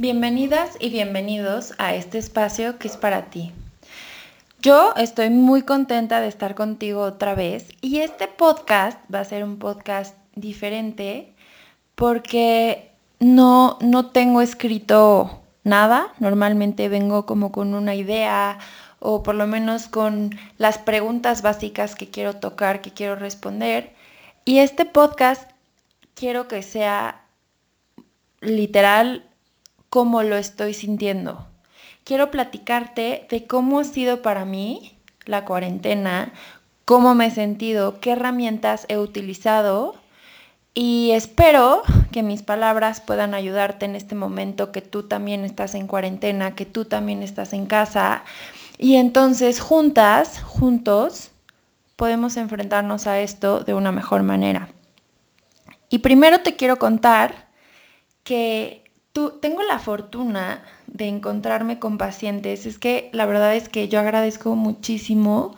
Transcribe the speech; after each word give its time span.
Bienvenidas 0.00 0.78
y 0.80 0.88
bienvenidos 0.88 1.74
a 1.76 1.94
este 1.94 2.16
espacio 2.16 2.78
que 2.78 2.88
es 2.88 2.96
para 2.96 3.26
ti. 3.26 3.52
Yo 4.62 4.94
estoy 4.96 5.28
muy 5.28 5.60
contenta 5.60 6.22
de 6.22 6.28
estar 6.28 6.54
contigo 6.54 7.02
otra 7.02 7.34
vez 7.34 7.68
y 7.82 7.98
este 7.98 8.26
podcast 8.26 8.98
va 9.14 9.20
a 9.20 9.26
ser 9.26 9.44
un 9.44 9.58
podcast 9.58 10.16
diferente 10.34 11.34
porque 11.96 12.92
no, 13.18 13.76
no 13.82 14.06
tengo 14.06 14.40
escrito 14.40 15.42
nada. 15.64 16.14
Normalmente 16.18 16.88
vengo 16.88 17.26
como 17.26 17.52
con 17.52 17.74
una 17.74 17.94
idea 17.94 18.58
o 19.00 19.22
por 19.22 19.34
lo 19.34 19.46
menos 19.46 19.88
con 19.88 20.30
las 20.56 20.78
preguntas 20.78 21.42
básicas 21.42 21.94
que 21.94 22.08
quiero 22.08 22.36
tocar, 22.36 22.80
que 22.80 22.94
quiero 22.94 23.16
responder. 23.16 23.92
Y 24.46 24.60
este 24.60 24.86
podcast 24.86 25.50
quiero 26.14 26.48
que 26.48 26.62
sea 26.62 27.20
literal 28.40 29.26
cómo 29.90 30.22
lo 30.22 30.36
estoy 30.36 30.72
sintiendo. 30.72 31.46
Quiero 32.04 32.30
platicarte 32.30 33.26
de 33.28 33.46
cómo 33.46 33.80
ha 33.80 33.84
sido 33.84 34.22
para 34.22 34.44
mí 34.44 34.96
la 35.26 35.44
cuarentena, 35.44 36.32
cómo 36.84 37.14
me 37.14 37.26
he 37.26 37.30
sentido, 37.30 38.00
qué 38.00 38.12
herramientas 38.12 38.86
he 38.88 38.96
utilizado 38.96 39.96
y 40.72 41.10
espero 41.10 41.82
que 42.12 42.22
mis 42.22 42.42
palabras 42.42 43.00
puedan 43.00 43.34
ayudarte 43.34 43.84
en 43.84 43.96
este 43.96 44.14
momento 44.14 44.72
que 44.72 44.80
tú 44.80 45.02
también 45.02 45.44
estás 45.44 45.74
en 45.74 45.86
cuarentena, 45.86 46.54
que 46.54 46.66
tú 46.66 46.84
también 46.84 47.22
estás 47.22 47.52
en 47.52 47.66
casa 47.66 48.24
y 48.78 48.96
entonces 48.96 49.60
juntas, 49.60 50.40
juntos, 50.42 51.32
podemos 51.96 52.36
enfrentarnos 52.36 53.06
a 53.06 53.20
esto 53.20 53.60
de 53.60 53.74
una 53.74 53.92
mejor 53.92 54.22
manera. 54.22 54.70
Y 55.90 55.98
primero 55.98 56.40
te 56.40 56.56
quiero 56.56 56.78
contar 56.78 57.48
que 58.22 58.89
Tengo 59.12 59.62
la 59.64 59.78
fortuna 59.78 60.62
de 60.86 61.08
encontrarme 61.08 61.78
con 61.78 61.98
pacientes. 61.98 62.66
Es 62.66 62.78
que 62.78 63.10
la 63.12 63.26
verdad 63.26 63.54
es 63.56 63.68
que 63.68 63.88
yo 63.88 63.98
agradezco 63.98 64.54
muchísimo 64.54 65.56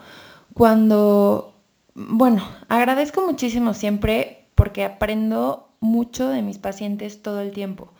cuando, 0.53 1.53
bueno, 1.93 2.43
agradezco 2.69 3.25
muchísimo 3.25 3.73
siempre 3.73 4.47
porque 4.55 4.83
aprendo 4.83 5.69
mucho 5.79 6.29
de 6.29 6.41
mis 6.41 6.57
pacientes 6.57 7.21
todo 7.21 7.41
el 7.41 7.51
tiempo. 7.51 7.91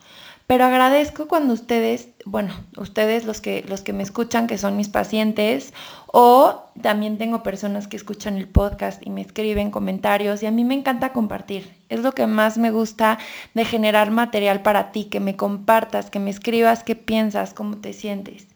Pero 0.45 0.65
agradezco 0.65 1.27
cuando 1.27 1.53
ustedes, 1.53 2.09
bueno, 2.25 2.53
ustedes 2.77 3.25
los 3.25 3.39
que, 3.39 3.63
los 3.67 3.81
que 3.81 3.93
me 3.93 4.03
escuchan, 4.03 4.45
que 4.45 4.57
son 4.57 4.75
mis 4.75 4.89
pacientes, 4.89 5.73
o 6.07 6.65
también 6.81 7.17
tengo 7.17 7.43
personas 7.43 7.87
que 7.87 7.95
escuchan 7.95 8.37
el 8.37 8.47
podcast 8.47 9.01
y 9.05 9.09
me 9.09 9.21
escriben 9.21 9.71
comentarios 9.71 10.43
y 10.43 10.45
a 10.45 10.51
mí 10.51 10.65
me 10.65 10.75
encanta 10.75 11.13
compartir. 11.13 11.73
Es 11.89 12.01
lo 12.01 12.11
que 12.11 12.27
más 12.27 12.57
me 12.57 12.71
gusta 12.71 13.19
de 13.53 13.63
generar 13.63 14.11
material 14.11 14.61
para 14.61 14.91
ti, 14.91 15.05
que 15.05 15.19
me 15.21 15.35
compartas, 15.37 16.09
que 16.09 16.19
me 16.19 16.29
escribas 16.29 16.83
qué 16.83 16.95
piensas, 16.95 17.53
cómo 17.53 17.77
te 17.77 17.93
sientes. 17.93 18.47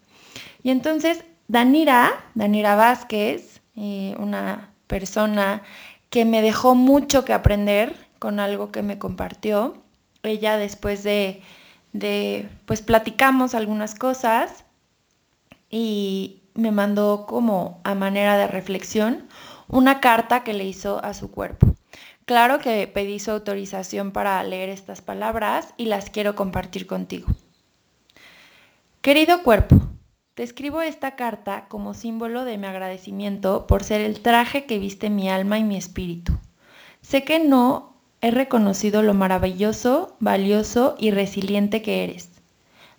Y 0.64 0.72
entonces, 0.72 1.24
Danira, 1.48 2.12
Danira 2.36 2.76
Vázquez, 2.76 3.62
eh, 3.78 4.14
una 4.20 4.72
persona 4.88 5.64
que 6.10 6.26
me 6.26 6.42
dejó 6.42 6.76
mucho 6.76 7.24
que 7.24 7.34
aprender 7.34 7.96
con 8.20 8.40
algo 8.40 8.72
que 8.72 8.82
me 8.82 8.98
compartió. 8.98 9.76
Ella 10.24 10.58
después 10.58 11.04
de 11.04 11.42
de, 12.00 12.50
pues 12.66 12.82
platicamos 12.82 13.56
algunas 13.56 13.96
cosas 13.96 14.66
y 15.70 16.44
me 16.54 16.72
mandó 16.72 17.26
como 17.28 17.82
a 17.84 17.96
manera 17.96 18.38
de 18.38 18.48
reflexión 18.48 19.28
una 19.68 20.00
carta 20.00 20.44
que 20.44 20.54
le 20.54 20.66
hizo 20.66 21.04
a 21.04 21.14
su 21.14 21.32
cuerpo. 21.32 21.76
Claro 22.26 22.60
que 22.60 22.88
pedí 22.88 23.20
su 23.20 23.32
autorización 23.32 24.12
para 24.12 24.44
leer 24.44 24.70
estas 24.70 25.02
palabras 25.02 25.74
y 25.78 25.86
las 25.86 26.10
quiero 26.10 26.36
compartir 26.36 26.88
contigo. 26.88 27.28
Querido 29.02 29.44
cuerpo, 29.44 29.78
te 30.34 30.44
escribo 30.44 30.82
esta 30.82 31.16
carta 31.16 31.68
como 31.70 31.94
símbolo 31.94 32.44
de 32.44 32.58
mi 32.58 32.68
agradecimiento 32.68 33.66
por 33.66 33.84
ser 33.84 34.02
el 34.02 34.22
traje 34.22 34.66
que 34.66 34.80
viste 34.80 35.10
mi 35.10 35.30
alma 35.30 35.58
y 35.58 35.64
mi 35.64 35.78
espíritu. 35.78 36.38
Sé 37.02 37.24
que 37.24 37.40
no 37.40 37.97
He 38.20 38.32
reconocido 38.32 39.04
lo 39.04 39.14
maravilloso, 39.14 40.16
valioso 40.20 40.96
y 40.98 41.12
resiliente 41.12 41.84
que 41.84 42.04
eres. 42.04 42.30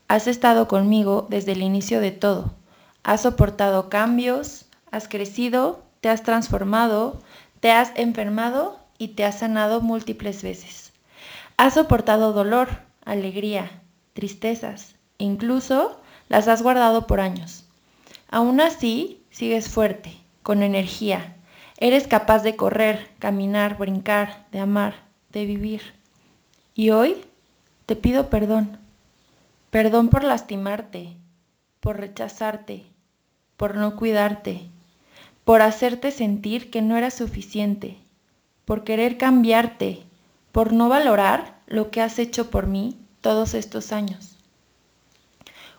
Has 0.06 0.29
estado 0.29 0.69
conmigo 0.69 1.27
desde 1.29 1.53
el 1.53 1.62
inicio 1.62 2.01
de 2.01 2.12
todo. 2.12 2.55
Has 3.03 3.23
soportado 3.23 3.89
cambios, 3.89 4.67
has 4.93 5.09
crecido, 5.09 5.83
te 6.01 6.09
has 6.09 6.23
transformado, 6.23 7.21
te 7.59 7.73
has 7.73 7.91
enfermado 7.97 8.79
y 8.97 9.09
te 9.09 9.25
has 9.25 9.41
sanado 9.41 9.81
múltiples 9.81 10.45
veces. 10.45 10.93
Has 11.56 11.75
soportado 11.75 12.33
dolor, 12.33 12.69
alegría, 13.05 13.71
tristezas, 14.12 14.95
incluso 15.19 16.00
las 16.29 16.47
has 16.47 16.62
guardado 16.62 17.09
por 17.09 17.19
años. 17.19 17.65
Aún 18.31 18.61
así, 18.61 19.25
sigues 19.31 19.69
fuerte, 19.69 20.17
con 20.45 20.62
energía. 20.62 21.35
Eres 21.77 22.06
capaz 22.06 22.45
de 22.45 22.55
correr, 22.55 23.11
caminar, 23.19 23.79
brincar, 23.79 24.47
de 24.53 24.61
amar, 24.61 25.07
de 25.31 25.47
vivir. 25.47 25.83
Y 26.75 26.91
hoy 26.91 27.16
te 27.87 27.97
pido 27.97 28.31
perdón. 28.31 28.78
Perdón 29.71 30.09
por 30.09 30.25
lastimarte, 30.25 31.16
por 31.81 31.99
rechazarte, 31.99 32.87
por 33.56 33.77
no 33.77 33.97
cuidarte, 33.97 34.62
por 35.44 35.62
hacerte 35.62 36.11
sentir 36.11 36.71
que 36.71 36.83
no 36.83 36.97
era 36.97 37.11
suficiente, 37.11 37.99
por 38.65 38.84
querer 38.84 39.19
cambiarte, 39.19 40.03
por 40.53 40.72
no 40.72 40.88
valorar 40.88 41.59
lo 41.67 41.91
que 41.91 42.00
has 42.00 42.19
hecho 42.19 42.50
por 42.50 42.67
mí 42.67 42.97
todos 43.21 43.55
estos 43.55 43.93
años. 43.93 44.37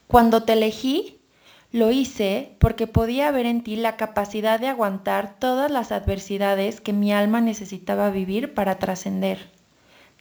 Cuando 0.08 0.44
te 0.44 0.54
elegí, 0.54 1.19
lo 1.72 1.92
hice 1.92 2.56
porque 2.60 2.88
podía 2.88 3.30
ver 3.32 3.46
en 3.46 3.62
ti 3.62 3.76
la 3.76 3.96
capacidad 3.96 4.60
de 4.60 4.68
aguantar 4.68 5.36
todas 5.38 5.70
las 5.70 5.92
adversidades 5.92 6.82
que 6.82 6.94
mi 6.94 7.14
alma 7.14 7.42
necesitaba 7.42 8.10
vivir 8.10 8.54
para 8.54 8.80
trascender. 8.80 9.50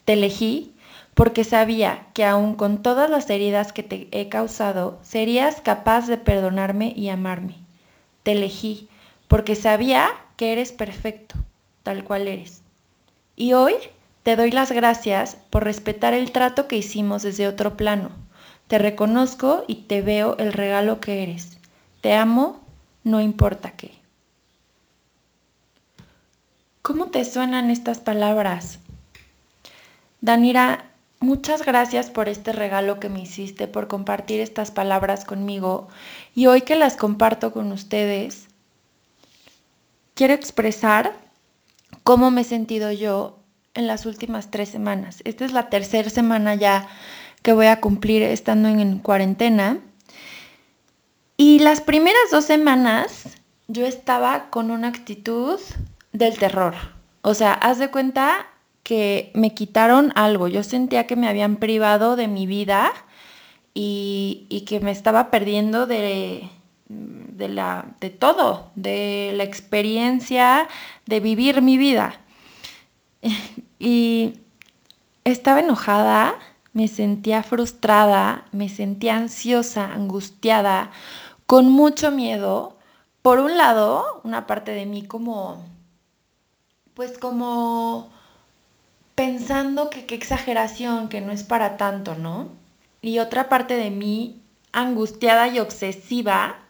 Te 0.05 0.13
elegí 0.13 0.75
porque 1.15 1.45
sabía 1.45 2.07
que 2.13 2.25
aun 2.25 2.55
con 2.55 2.83
todas 2.83 3.09
las 3.09 3.29
heridas 3.31 3.73
que 3.73 3.83
te 3.83 4.09
he 4.13 4.29
causado, 4.29 4.99
serías 5.03 5.61
capaz 5.63 6.07
de 6.07 6.19
perdonarme 6.19 6.93
y 6.95 7.09
amarme. 7.09 7.55
Te 8.23 8.33
elegí 8.33 8.89
porque 9.27 9.55
sabía 9.55 10.11
que 10.37 10.53
eres 10.53 10.73
perfecto, 10.73 11.35
tal 11.83 12.05
cual 12.05 12.29
eres. 12.29 12.63
Y 13.37 13.55
hoy 13.55 13.75
te 14.23 14.37
doy 14.37 14.51
las 14.51 14.71
gracias 14.71 15.39
por 15.49 15.65
respetar 15.65 16.13
el 16.13 16.31
trato 16.31 16.69
que 16.69 16.77
hicimos 16.77 17.23
desde 17.23 17.49
otro 17.49 17.77
plano 17.77 18.11
te 18.69 18.79
reconozco 18.79 19.65
y 19.67 19.77
te 19.77 20.03
veo 20.03 20.37
el 20.39 20.53
regalo 20.53 21.01
que 21.01 21.23
eres. 21.23 21.59
Te 22.03 22.15
amo, 22.15 22.61
no 23.03 23.21
importa 23.21 23.73
qué. 23.73 23.93
¿Cómo 26.83 27.07
te 27.07 27.25
suenan 27.25 27.71
estas 27.71 27.99
palabras? 27.99 28.79
Danira, 30.21 30.91
muchas 31.21 31.65
gracias 31.65 32.11
por 32.11 32.29
este 32.29 32.53
regalo 32.53 33.01
que 33.01 33.09
me 33.09 33.21
hiciste, 33.21 33.69
por 33.69 33.89
compartir 33.89 34.41
estas 34.41 34.71
palabras 34.71 35.25
conmigo. 35.25 35.89
Y 36.35 36.47
hoy 36.47 36.63
que 36.63 36.77
las 36.77 36.97
comparto 36.97 37.53
con 37.53 37.73
ustedes, 37.73 38.49
quiero 40.15 40.35
expresar 40.35 41.15
cómo 42.03 42.31
me 42.31 42.43
he 42.43 42.45
sentido 42.45 42.93
yo 42.93 43.39
en 43.75 43.87
las 43.87 44.07
últimas 44.07 44.51
tres 44.51 44.69
semanas. 44.69 45.21
Esta 45.25 45.45
es 45.45 45.53
la 45.53 45.71
tercera 45.71 46.11
semana 46.11 46.55
ya 46.55 46.89
que 47.49 47.55
voy 47.55 47.69
a 47.69 47.81
cumplir 47.81 48.23
estando 48.25 48.69
en, 48.69 48.99
cuarentena. 48.99 49.79
Y 51.39 51.61
las 51.61 51.81
primeras 51.81 52.31
dos 52.31 52.45
semanas 52.45 53.39
yo 53.69 53.87
estaba 53.87 54.51
con 54.51 54.71
una 54.71 54.89
actitud 54.89 55.59
del 56.13 56.37
terror. 56.39 56.75
O 57.23 57.33
sea, 57.33 57.55
haz 57.55 57.79
de 57.79 57.91
cuenta 57.91 58.49
que 58.83 59.31
me 59.35 59.55
quitaron 59.55 60.13
algo. 60.15 60.49
Yo 60.49 60.63
sentía 60.63 61.07
que 61.07 61.17
me 61.17 61.27
habían 61.27 61.57
privado 61.57 62.17
de 62.17 62.29
mi 62.29 62.47
vida 62.47 62.93
y, 63.73 64.45
y 64.51 64.67
que 64.67 64.81
me 64.81 64.91
estaba 64.91 65.31
perdiendo 65.31 65.87
de, 65.87 66.51
de, 66.89 67.49
la, 67.49 67.87
de 67.99 68.11
todo, 68.11 68.73
de 68.75 69.33
la 69.35 69.45
experiencia 69.45 70.69
de 71.07 71.21
vivir 71.21 71.63
mi 71.63 71.79
vida. 71.79 72.21
y 73.79 74.35
estaba 75.25 75.61
enojada, 75.61 76.35
me 76.79 76.87
sentía 76.87 77.43
frustrada, 77.43 78.45
me 78.53 78.69
sentía 78.69 79.17
ansiosa, 79.17 79.93
angustiada, 79.93 80.93
con 81.45 81.73
mucho 81.73 82.13
miedo. 82.13 82.77
Por 83.21 83.41
un 83.41 83.57
lado, 83.57 84.21
una 84.23 84.47
parte 84.47 84.71
de 84.71 84.87
mí 84.87 85.03
como, 85.03 85.67
pues 86.95 87.19
como 87.19 88.13
pensando 89.17 89.91
que 89.91 90.07
qué 90.07 90.15
exageración, 90.15 91.09
que 91.09 91.21
no 91.21 91.33
es 91.33 91.43
para 91.43 91.77
tanto, 91.77 92.15
¿no? 92.15 92.47
Y 93.03 93.19
otra 93.19 93.49
parte 93.49 93.75
de 93.75 93.91
mí 93.91 94.41
angustiada 94.71 95.49
y 95.49 95.59
obsesiva, 95.59 96.61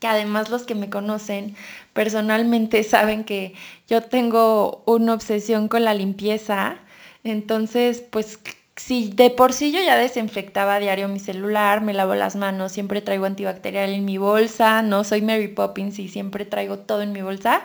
que 0.00 0.06
además 0.06 0.48
los 0.48 0.62
que 0.62 0.74
me 0.74 0.88
conocen 0.88 1.54
personalmente 1.92 2.82
saben 2.94 3.24
que 3.24 3.52
yo 3.88 4.02
tengo 4.02 4.84
una 4.86 5.12
obsesión 5.12 5.68
con 5.68 5.84
la 5.84 5.92
limpieza, 5.92 6.78
entonces 7.24 8.00
pues 8.00 8.38
si 8.78 9.10
de 9.10 9.30
por 9.30 9.52
sí 9.52 9.72
yo 9.72 9.82
ya 9.82 9.96
desinfectaba 9.96 10.76
a 10.76 10.78
diario 10.78 11.08
mi 11.08 11.18
celular, 11.18 11.80
me 11.80 11.94
lavo 11.94 12.14
las 12.14 12.36
manos, 12.36 12.72
siempre 12.72 13.00
traigo 13.00 13.26
antibacterial 13.26 13.90
en 13.90 14.04
mi 14.04 14.18
bolsa, 14.18 14.82
no 14.82 15.04
soy 15.04 15.20
Mary 15.22 15.48
Poppins 15.48 15.98
y 15.98 16.08
siempre 16.08 16.44
traigo 16.44 16.78
todo 16.78 17.02
en 17.02 17.12
mi 17.12 17.22
bolsa. 17.22 17.62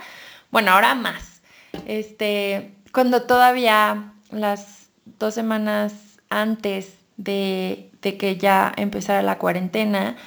Bueno, 0.51 0.71
ahora 0.71 0.95
más. 0.95 1.41
Este, 1.87 2.73
cuando 2.91 3.23
todavía 3.23 4.13
las 4.31 4.89
dos 5.19 5.33
semanas 5.33 5.93
antes 6.29 6.95
de, 7.17 7.91
de 8.01 8.17
que 8.17 8.37
ya 8.37 8.73
empezara 8.75 9.21
la 9.21 9.37
cuarentena, 9.37 10.17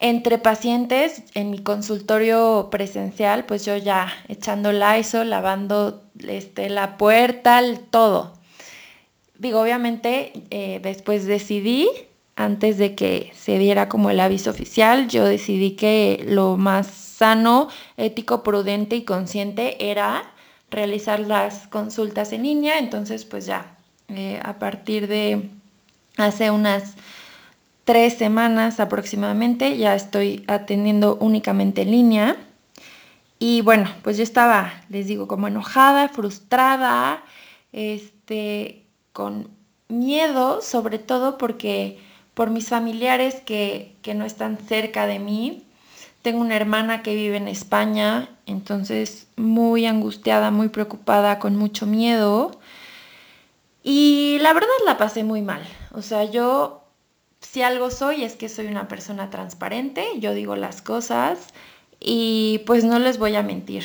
entre 0.00 0.38
pacientes 0.38 1.24
en 1.34 1.50
mi 1.50 1.58
consultorio 1.58 2.68
presencial, 2.70 3.46
pues 3.46 3.64
yo 3.64 3.76
ya 3.76 4.12
echando 4.28 4.70
ISO, 4.96 5.24
lavando 5.24 6.04
este, 6.20 6.70
la 6.70 6.96
puerta, 6.96 7.60
todo. 7.90 8.37
Digo, 9.38 9.60
obviamente 9.60 10.32
eh, 10.50 10.80
después 10.82 11.24
decidí, 11.26 11.88
antes 12.34 12.76
de 12.76 12.94
que 12.94 13.32
se 13.34 13.58
diera 13.58 13.88
como 13.88 14.10
el 14.10 14.20
aviso 14.20 14.50
oficial, 14.50 15.08
yo 15.08 15.24
decidí 15.24 15.72
que 15.72 16.24
lo 16.28 16.56
más 16.56 16.88
sano, 16.88 17.68
ético, 17.96 18.42
prudente 18.42 18.96
y 18.96 19.04
consciente 19.04 19.90
era 19.90 20.22
realizar 20.70 21.20
las 21.20 21.68
consultas 21.68 22.32
en 22.32 22.42
línea. 22.42 22.78
Entonces, 22.78 23.24
pues 23.24 23.46
ya, 23.46 23.76
eh, 24.08 24.40
a 24.44 24.58
partir 24.58 25.06
de 25.06 25.48
hace 26.16 26.50
unas 26.50 26.94
tres 27.84 28.18
semanas 28.18 28.80
aproximadamente 28.80 29.78
ya 29.78 29.94
estoy 29.94 30.44
atendiendo 30.46 31.16
únicamente 31.20 31.82
en 31.82 31.90
línea. 31.90 32.36
Y 33.38 33.60
bueno, 33.62 33.88
pues 34.02 34.16
yo 34.16 34.24
estaba, 34.24 34.82
les 34.88 35.06
digo, 35.06 35.28
como 35.28 35.46
enojada, 35.46 36.08
frustrada, 36.08 37.22
este, 37.72 38.87
con 39.12 39.48
miedo, 39.88 40.60
sobre 40.60 40.98
todo 40.98 41.38
porque 41.38 41.98
por 42.34 42.50
mis 42.50 42.68
familiares 42.68 43.36
que, 43.36 43.94
que 44.02 44.14
no 44.14 44.24
están 44.24 44.58
cerca 44.58 45.06
de 45.06 45.18
mí. 45.18 45.64
Tengo 46.22 46.40
una 46.40 46.56
hermana 46.56 47.02
que 47.02 47.14
vive 47.14 47.36
en 47.36 47.48
España, 47.48 48.28
entonces 48.46 49.28
muy 49.36 49.86
angustiada, 49.86 50.50
muy 50.50 50.68
preocupada, 50.68 51.38
con 51.38 51.56
mucho 51.56 51.86
miedo. 51.86 52.58
Y 53.82 54.38
la 54.40 54.52
verdad 54.52 54.68
la 54.84 54.98
pasé 54.98 55.24
muy 55.24 55.42
mal. 55.42 55.62
O 55.92 56.02
sea, 56.02 56.24
yo 56.24 56.84
si 57.40 57.62
algo 57.62 57.90
soy 57.90 58.24
es 58.24 58.36
que 58.36 58.48
soy 58.48 58.66
una 58.66 58.88
persona 58.88 59.30
transparente, 59.30 60.04
yo 60.18 60.34
digo 60.34 60.56
las 60.56 60.82
cosas 60.82 61.38
y 62.00 62.62
pues 62.66 62.84
no 62.84 62.98
les 62.98 63.18
voy 63.18 63.36
a 63.36 63.42
mentir. 63.42 63.84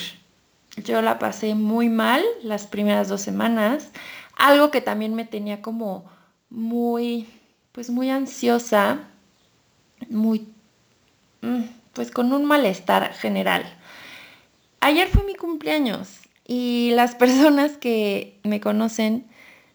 Yo 0.83 1.01
la 1.01 1.19
pasé 1.19 1.53
muy 1.53 1.87
mal 1.87 2.23
las 2.41 2.65
primeras 2.65 3.07
dos 3.07 3.21
semanas, 3.21 3.91
algo 4.35 4.71
que 4.71 4.81
también 4.81 5.15
me 5.15 5.25
tenía 5.25 5.61
como 5.61 6.05
muy, 6.49 7.27
pues 7.71 7.89
muy 7.89 8.09
ansiosa, 8.09 9.07
muy, 10.09 10.47
mm, 11.41 11.63
pues 11.93 12.11
con 12.11 12.33
un 12.33 12.45
malestar 12.45 13.13
general. 13.13 13.63
Ayer 14.79 15.07
fue 15.07 15.23
mi 15.23 15.35
cumpleaños 15.35 16.19
y 16.45 16.91
las 16.93 17.15
personas 17.15 17.77
que 17.77 18.39
me 18.43 18.59
conocen 18.59 19.27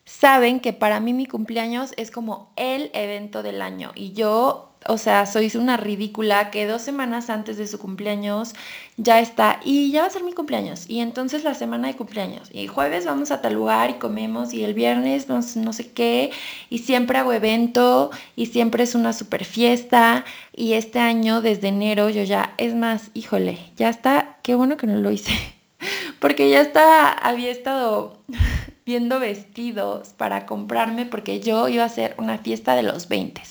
saben 0.04 0.60
que 0.60 0.72
para 0.72 1.00
mí 1.00 1.12
mi 1.12 1.26
cumpleaños 1.26 1.92
es 1.96 2.10
como 2.10 2.52
el 2.56 2.90
evento 2.94 3.42
del 3.42 3.60
año 3.60 3.92
y 3.94 4.12
yo, 4.12 4.67
o 4.86 4.96
sea, 4.96 5.26
soy 5.26 5.50
una 5.56 5.76
ridícula 5.76 6.50
que 6.50 6.66
dos 6.66 6.82
semanas 6.82 7.30
antes 7.30 7.56
de 7.56 7.66
su 7.66 7.78
cumpleaños 7.78 8.54
ya 8.96 9.20
está 9.20 9.60
y 9.64 9.90
ya 9.90 10.02
va 10.02 10.06
a 10.06 10.10
ser 10.10 10.22
mi 10.22 10.32
cumpleaños 10.32 10.88
y 10.88 11.00
entonces 11.00 11.44
la 11.44 11.54
semana 11.54 11.88
de 11.88 11.96
cumpleaños 11.96 12.48
y 12.52 12.66
jueves 12.66 13.04
vamos 13.04 13.30
a 13.30 13.40
tal 13.40 13.54
lugar 13.54 13.90
y 13.90 13.94
comemos 13.94 14.52
y 14.52 14.64
el 14.64 14.74
viernes 14.74 15.28
no, 15.28 15.40
no 15.56 15.72
sé 15.72 15.90
qué 15.92 16.30
y 16.70 16.78
siempre 16.78 17.18
hago 17.18 17.32
evento 17.32 18.10
y 18.36 18.46
siempre 18.46 18.84
es 18.84 18.94
una 18.94 19.12
super 19.12 19.44
fiesta 19.44 20.24
y 20.54 20.74
este 20.74 21.00
año 21.00 21.40
desde 21.40 21.68
enero 21.68 22.08
yo 22.10 22.22
ya, 22.22 22.54
es 22.58 22.74
más, 22.74 23.10
híjole, 23.14 23.58
ya 23.76 23.88
está, 23.88 24.38
qué 24.42 24.54
bueno 24.54 24.76
que 24.76 24.86
no 24.86 24.96
lo 24.98 25.10
hice 25.10 25.32
porque 26.20 26.50
ya 26.50 26.60
está, 26.60 27.10
había 27.10 27.50
estado 27.50 28.18
viendo 28.86 29.20
vestidos 29.20 30.14
para 30.16 30.46
comprarme 30.46 31.04
porque 31.04 31.40
yo 31.40 31.68
iba 31.68 31.82
a 31.82 31.86
hacer 31.86 32.14
una 32.16 32.38
fiesta 32.38 32.74
de 32.74 32.82
los 32.82 33.08
20. 33.08 33.42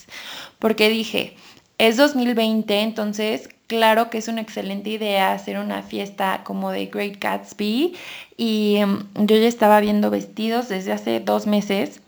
Porque 0.59 0.89
dije, 0.89 1.35
es 1.77 1.97
2020, 1.97 2.81
entonces 2.81 3.49
claro 3.67 4.09
que 4.09 4.17
es 4.17 4.27
una 4.27 4.41
excelente 4.41 4.89
idea 4.89 5.33
hacer 5.33 5.59
una 5.59 5.83
fiesta 5.83 6.41
como 6.43 6.71
de 6.71 6.87
Great 6.87 7.21
Gatsby. 7.21 7.95
Y 8.37 8.75
em, 8.77 9.03
yo 9.15 9.35
ya 9.35 9.47
estaba 9.47 9.79
viendo 9.79 10.09
vestidos 10.09 10.69
desde 10.69 10.93
hace 10.93 11.19
dos 11.19 11.45
meses. 11.45 12.01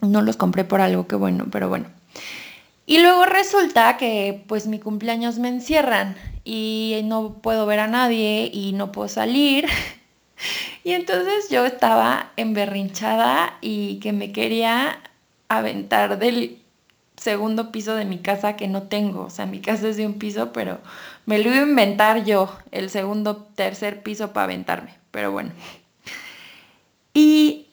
No 0.00 0.22
los 0.22 0.36
compré 0.36 0.64
por 0.64 0.80
algo 0.80 1.06
que 1.06 1.16
bueno, 1.16 1.46
pero 1.50 1.68
bueno. 1.68 1.86
Y 2.86 2.98
luego 2.98 3.24
resulta 3.24 3.96
que 3.96 4.44
pues 4.46 4.66
mi 4.66 4.78
cumpleaños 4.78 5.38
me 5.38 5.48
encierran 5.48 6.16
y 6.44 7.00
no 7.04 7.38
puedo 7.40 7.64
ver 7.64 7.80
a 7.80 7.86
nadie 7.86 8.50
y 8.52 8.72
no 8.72 8.92
puedo 8.92 9.08
salir. 9.08 9.66
Y 10.82 10.92
entonces 10.92 11.48
yo 11.48 11.64
estaba 11.64 12.32
emberrinchada 12.36 13.56
y 13.62 14.00
que 14.00 14.12
me 14.12 14.32
quería 14.32 15.00
aventar 15.48 16.18
del 16.18 16.58
segundo 17.16 17.72
piso 17.72 17.94
de 17.94 18.04
mi 18.04 18.18
casa 18.18 18.56
que 18.56 18.68
no 18.68 18.84
tengo. 18.84 19.24
O 19.24 19.30
sea, 19.30 19.46
mi 19.46 19.60
casa 19.60 19.88
es 19.88 19.96
de 19.96 20.06
un 20.06 20.14
piso, 20.14 20.52
pero 20.52 20.80
me 21.26 21.38
lo 21.38 21.50
iba 21.50 21.58
a 21.58 21.68
inventar 21.68 22.24
yo, 22.24 22.54
el 22.70 22.90
segundo, 22.90 23.48
tercer 23.54 24.02
piso 24.02 24.32
para 24.32 24.44
aventarme. 24.44 24.94
Pero 25.10 25.32
bueno. 25.32 25.52
Y 27.12 27.68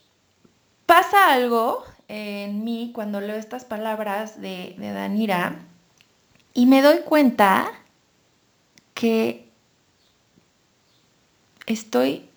pasa 0.85 1.33
algo 1.33 1.83
en 2.07 2.63
mí 2.63 2.91
cuando 2.93 3.21
leo 3.21 3.37
estas 3.37 3.65
palabras 3.65 4.41
de, 4.41 4.75
de 4.77 4.91
Danira 4.91 5.55
y 6.53 6.65
me 6.65 6.81
doy 6.81 6.99
cuenta 7.05 7.71
que 8.93 9.47
estoy 11.65 12.29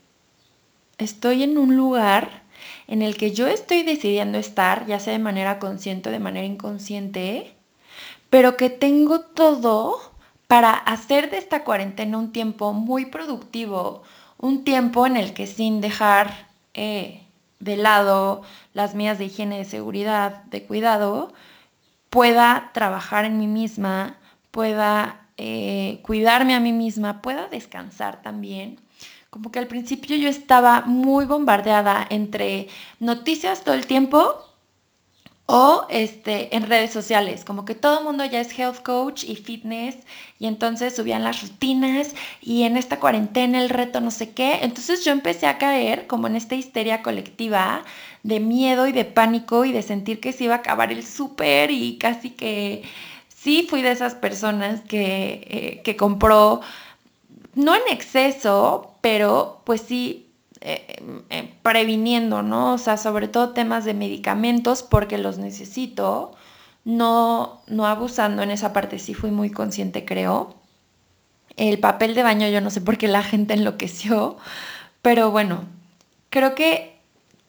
estoy 0.99 1.43
en 1.43 1.59
un 1.59 1.77
lugar 1.77 2.44
en 2.87 3.03
el 3.03 3.17
que 3.17 3.33
yo 3.33 3.47
estoy 3.47 3.83
decidiendo 3.83 4.39
estar, 4.39 4.87
ya 4.87 5.01
sea 5.01 5.13
de 5.13 5.19
manera 5.19 5.59
consciente 5.59 6.09
o 6.09 6.13
de 6.13 6.19
manera 6.19 6.47
inconsciente, 6.47 7.55
pero 8.31 8.57
que 8.57 8.71
tengo 8.71 9.21
todo 9.21 10.13
para 10.47 10.73
hacer 10.73 11.31
de 11.31 11.39
esta 11.39 11.65
cuarentena 11.65 12.19
un 12.19 12.33
tiempo 12.33 12.73
muy 12.73 13.07
productivo, 13.07 14.03
un 14.39 14.65
tiempo 14.65 15.07
en 15.07 15.17
el 15.17 15.33
que 15.33 15.47
sin 15.47 15.81
dejar 15.81 16.49
eh, 16.75 17.23
de 17.61 17.77
lado 17.77 18.43
las 18.75 18.95
mías 18.95 19.19
de 19.19 19.27
higiene, 19.27 19.59
de 19.59 19.65
seguridad, 19.65 20.45
de 20.45 20.65
cuidado, 20.65 21.33
pueda 22.11 22.71
trabajar 22.75 23.25
en 23.25 23.39
mí 23.39 23.47
misma, 23.47 24.17
pueda 24.51 25.27
eh, 25.37 26.01
cuidarme 26.03 26.55
a 26.55 26.61
mí 26.61 26.73
misma, 26.73 27.23
pueda 27.23 27.49
descansar 27.49 28.23
también 28.23 28.79
como 29.35 29.51
que 29.51 29.59
al 29.59 29.67
principio 29.67 30.17
yo 30.17 30.29
estaba 30.29 30.83
muy 30.83 31.25
bombardeada 31.25 32.07
entre 32.09 32.69
noticias 33.01 33.65
todo 33.65 33.75
el 33.75 33.85
tiempo 33.85 34.33
o 35.47 35.87
este, 35.91 36.55
en 36.55 36.69
redes 36.69 36.93
sociales, 36.93 37.45
como 37.45 37.65
que 37.65 37.75
todo 37.75 37.99
el 37.99 38.05
mundo 38.05 38.25
ya 38.25 38.41
es 38.41 38.57
health 38.57 38.81
coach 38.85 39.25
y 39.25 39.35
fitness 39.35 39.97
y 40.39 40.47
entonces 40.47 40.95
subían 40.95 41.25
las 41.25 41.43
rutinas 41.43 42.15
y 42.41 42.63
en 42.63 42.77
esta 42.77 43.01
cuarentena 43.01 43.61
el 43.61 43.71
reto 43.71 44.01
no 44.01 44.13
sé 44.13 44.31
qué. 44.31 44.61
Entonces 44.63 45.05
yo 45.05 45.11
empecé 45.11 45.49
a 45.49 45.59
caer 45.59 46.07
como 46.07 46.29
en 46.29 46.37
esta 46.37 46.55
histeria 46.55 47.03
colectiva 47.03 47.83
de 48.23 48.39
miedo 48.39 48.87
y 48.87 48.93
de 48.93 49.05
pánico 49.05 49.65
y 49.65 49.73
de 49.73 49.83
sentir 49.83 50.21
que 50.21 50.33
se 50.33 50.45
iba 50.45 50.55
a 50.55 50.59
acabar 50.59 50.93
el 50.93 51.05
súper 51.05 51.73
y 51.73 51.99
casi 51.99 52.31
que 52.31 52.85
sí 53.29 53.67
fui 53.69 53.83
de 53.83 53.91
esas 53.91 54.15
personas 54.15 54.83
que, 54.83 55.45
eh, 55.51 55.83
que 55.83 55.97
compró 55.97 56.61
no 57.55 57.75
en 57.75 57.83
exceso, 57.91 58.97
pero 59.01 59.63
pues 59.65 59.83
sí 59.83 60.25
eh, 60.61 61.03
eh, 61.31 61.55
previniendo, 61.63 62.43
¿no? 62.43 62.75
O 62.75 62.79
sea, 62.79 62.97
sobre 62.97 63.29
todo 63.29 63.51
temas 63.51 63.85
de 63.85 63.95
medicamentos 63.95 64.83
porque 64.83 65.19
los 65.19 65.39
necesito, 65.39 66.33
no, 66.85 67.61
no 67.67 67.87
abusando 67.87 68.43
en 68.43 68.51
esa 68.51 68.73
parte, 68.73 68.99
sí 68.99 69.15
fui 69.15 69.31
muy 69.31 69.51
consciente, 69.51 70.05
creo. 70.05 70.55
El 71.57 71.79
papel 71.79 72.15
de 72.15 72.23
baño, 72.23 72.49
yo 72.49 72.61
no 72.61 72.71
sé 72.71 72.81
por 72.81 72.99
qué 72.99 73.09
la 73.09 73.23
gente 73.23 73.55
enloqueció, 73.55 74.37
pero 75.03 75.31
bueno, 75.31 75.65
creo 76.31 76.55
que 76.55 76.99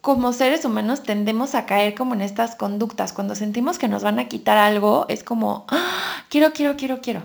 como 0.01 0.33
seres 0.33 0.65
humanos 0.65 1.01
tendemos 1.01 1.55
a 1.55 1.65
caer 1.65 1.95
como 1.95 2.13
en 2.13 2.21
estas 2.21 2.55
conductas. 2.55 3.13
Cuando 3.13 3.33
sentimos 3.33 3.79
que 3.79 3.87
nos 3.87 4.03
van 4.03 4.19
a 4.19 4.27
quitar 4.27 4.57
algo, 4.57 5.05
es 5.09 5.23
como, 5.23 5.65
¡Ah! 5.69 6.25
quiero, 6.29 6.53
quiero, 6.53 6.75
quiero, 6.77 7.01
quiero. 7.01 7.23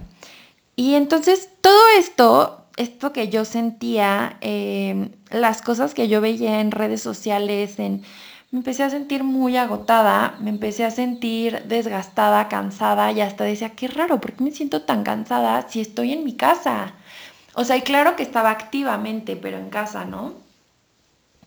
Y 0.77 0.95
entonces 0.95 1.51
todo 1.61 1.83
esto, 1.99 2.60
esto 2.77 3.13
que 3.13 3.29
yo 3.29 3.45
sentía, 3.45 4.37
eh, 4.41 5.11
las 5.31 5.63
cosas 5.63 5.95
que 5.95 6.09
yo 6.09 6.21
veía 6.21 6.61
en 6.61 6.71
redes 6.71 7.03
sociales, 7.03 7.79
en, 7.79 8.03
me 8.51 8.59
empecé 8.59 8.83
a 8.83 8.91
sentir 8.91 9.25
muy 9.25 9.57
agotada, 9.57 10.37
me 10.41 10.51
empecé 10.51 10.85
a 10.85 10.91
sentir 10.91 11.63
desgastada, 11.65 12.49
cansada 12.49 13.13
y 13.13 13.21
hasta 13.21 13.45
decía, 13.45 13.71
qué 13.71 13.89
raro, 13.89 14.21
¿por 14.21 14.33
qué 14.33 14.45
me 14.45 14.51
siento 14.51 14.83
tan 14.83 15.05
cansada 15.05 15.69
si 15.69 15.81
estoy 15.81 16.13
en 16.13 16.25
mi 16.25 16.35
casa? 16.35 16.95
O 17.55 17.65
sea, 17.65 17.77
y 17.77 17.83
claro 17.83 18.17
que 18.17 18.23
estaba 18.23 18.51
activamente, 18.51 19.37
pero 19.37 19.59
en 19.59 19.71
casa, 19.71 20.05
¿no? 20.05 20.51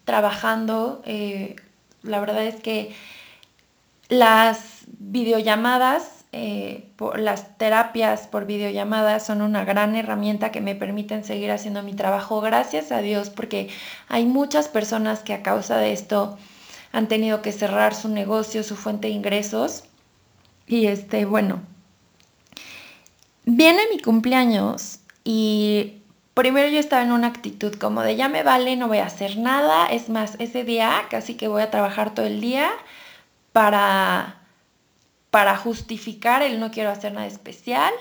trabajando. 0.05 1.01
Eh, 1.05 1.55
la 2.03 2.19
verdad 2.19 2.43
es 2.45 2.55
que 2.61 2.95
las 4.09 4.81
videollamadas, 4.87 6.22
eh, 6.33 6.89
las 7.15 7.59
terapias 7.59 8.27
por 8.27 8.47
videollamadas 8.47 9.23
son 9.23 9.43
una 9.43 9.63
gran 9.65 9.95
herramienta 9.95 10.51
que 10.51 10.61
me 10.61 10.73
permiten 10.73 11.23
seguir 11.23 11.51
haciendo 11.51 11.83
mi 11.83 11.93
trabajo, 11.93 12.41
gracias 12.41 12.91
a 12.91 13.01
Dios, 13.01 13.29
porque 13.29 13.69
hay 14.07 14.25
muchas 14.25 14.67
personas 14.67 15.19
que 15.19 15.33
a 15.33 15.43
causa 15.43 15.77
de 15.77 15.93
esto 15.93 16.39
han 16.91 17.07
tenido 17.07 17.43
que 17.43 17.51
cerrar 17.51 17.93
su 17.93 18.09
negocio, 18.09 18.63
su 18.63 18.75
fuente 18.75 19.09
de 19.09 19.13
ingresos. 19.13 19.83
Y 20.65 20.87
este, 20.87 21.25
bueno, 21.25 21.61
viene 23.45 23.81
mi 23.91 23.99
cumpleaños 23.99 25.01
y 25.23 26.01
primero 26.33 26.67
yo 26.67 26.79
estaba 26.79 27.03
en 27.03 27.11
una 27.11 27.27
actitud 27.27 27.75
como 27.75 28.01
de 28.01 28.15
ya 28.15 28.27
me 28.27 28.41
vale, 28.41 28.75
no 28.75 28.87
voy 28.87 28.97
a 28.97 29.05
hacer 29.05 29.37
nada. 29.37 29.85
Es 29.85 30.09
más, 30.09 30.35
ese 30.39 30.63
día 30.63 31.03
casi 31.11 31.35
que 31.35 31.47
voy 31.47 31.61
a 31.61 31.69
trabajar 31.69 32.15
todo 32.15 32.25
el 32.25 32.41
día 32.41 32.71
para, 33.51 34.42
para 35.33 35.57
justificar 35.57 36.43
el 36.43 36.59
no 36.59 36.69
quiero 36.69 36.91
hacer 36.91 37.11
nada 37.11 37.25
especial. 37.25 37.91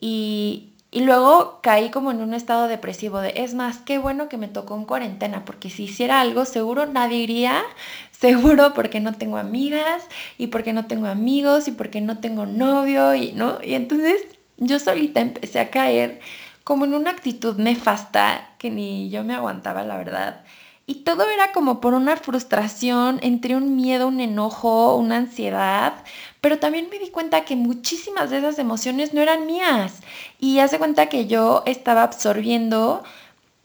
Y, 0.00 0.72
y 0.90 1.02
luego 1.02 1.60
caí 1.62 1.90
como 1.90 2.10
en 2.10 2.22
un 2.22 2.32
estado 2.32 2.68
depresivo 2.68 3.20
de, 3.20 3.34
es 3.36 3.52
más, 3.52 3.80
qué 3.80 3.98
bueno 3.98 4.30
que 4.30 4.38
me 4.38 4.48
tocó 4.48 4.74
en 4.74 4.86
cuarentena, 4.86 5.44
porque 5.44 5.68
si 5.68 5.84
hiciera 5.84 6.22
algo, 6.22 6.46
seguro 6.46 6.86
nadie 6.86 7.18
iría, 7.18 7.62
seguro 8.12 8.72
porque 8.72 9.00
no 9.00 9.12
tengo 9.12 9.36
amigas 9.36 10.04
y 10.38 10.46
porque 10.46 10.72
no 10.72 10.86
tengo 10.86 11.06
amigos 11.06 11.68
y 11.68 11.72
porque 11.72 12.00
no 12.00 12.20
tengo 12.20 12.46
novio 12.46 13.14
y 13.14 13.32
no. 13.32 13.58
Y 13.62 13.74
entonces 13.74 14.22
yo 14.56 14.78
solita 14.78 15.20
empecé 15.20 15.60
a 15.60 15.70
caer 15.70 16.20
como 16.64 16.86
en 16.86 16.94
una 16.94 17.10
actitud 17.10 17.58
nefasta 17.58 18.54
que 18.56 18.70
ni 18.70 19.10
yo 19.10 19.22
me 19.22 19.34
aguantaba, 19.34 19.82
la 19.82 19.98
verdad. 19.98 20.44
Y 20.86 20.96
todo 20.96 21.28
era 21.30 21.52
como 21.52 21.80
por 21.80 21.94
una 21.94 22.16
frustración, 22.16 23.18
entre 23.22 23.56
un 23.56 23.74
miedo, 23.74 24.06
un 24.06 24.20
enojo, 24.20 24.96
una 24.96 25.16
ansiedad, 25.16 25.94
pero 26.42 26.58
también 26.58 26.88
me 26.90 26.98
di 26.98 27.08
cuenta 27.08 27.46
que 27.46 27.56
muchísimas 27.56 28.28
de 28.28 28.38
esas 28.38 28.58
emociones 28.58 29.14
no 29.14 29.22
eran 29.22 29.46
mías. 29.46 30.00
Y 30.38 30.58
hace 30.58 30.78
cuenta 30.78 31.08
que 31.08 31.26
yo 31.26 31.62
estaba 31.64 32.02
absorbiendo 32.02 33.02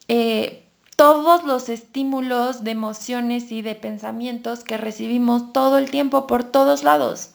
eh, 0.08 0.64
todos 0.96 1.44
los 1.44 1.68
estímulos 1.68 2.64
de 2.64 2.72
emociones 2.72 3.52
y 3.52 3.62
de 3.62 3.76
pensamientos 3.76 4.64
que 4.64 4.78
recibimos 4.78 5.52
todo 5.52 5.78
el 5.78 5.92
tiempo 5.92 6.26
por 6.26 6.46
todos 6.46 6.84
lados. 6.84 7.32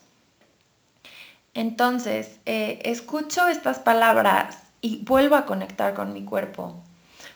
Entonces, 1.52 2.40
eh, 2.46 2.80
escucho 2.84 3.48
estas 3.48 3.80
palabras 3.80 4.56
y 4.80 5.04
vuelvo 5.04 5.36
a 5.36 5.44
conectar 5.44 5.92
con 5.92 6.14
mi 6.14 6.24
cuerpo. 6.24 6.74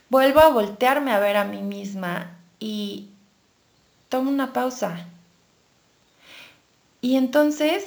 Vuelvo 0.08 0.40
a 0.40 0.48
voltearme 0.48 1.12
a 1.12 1.18
ver 1.18 1.36
a 1.36 1.44
mí 1.44 1.60
misma 1.60 2.37
y 2.58 3.08
tomo 4.08 4.30
una 4.30 4.52
pausa. 4.52 5.06
Y 7.00 7.16
entonces 7.16 7.84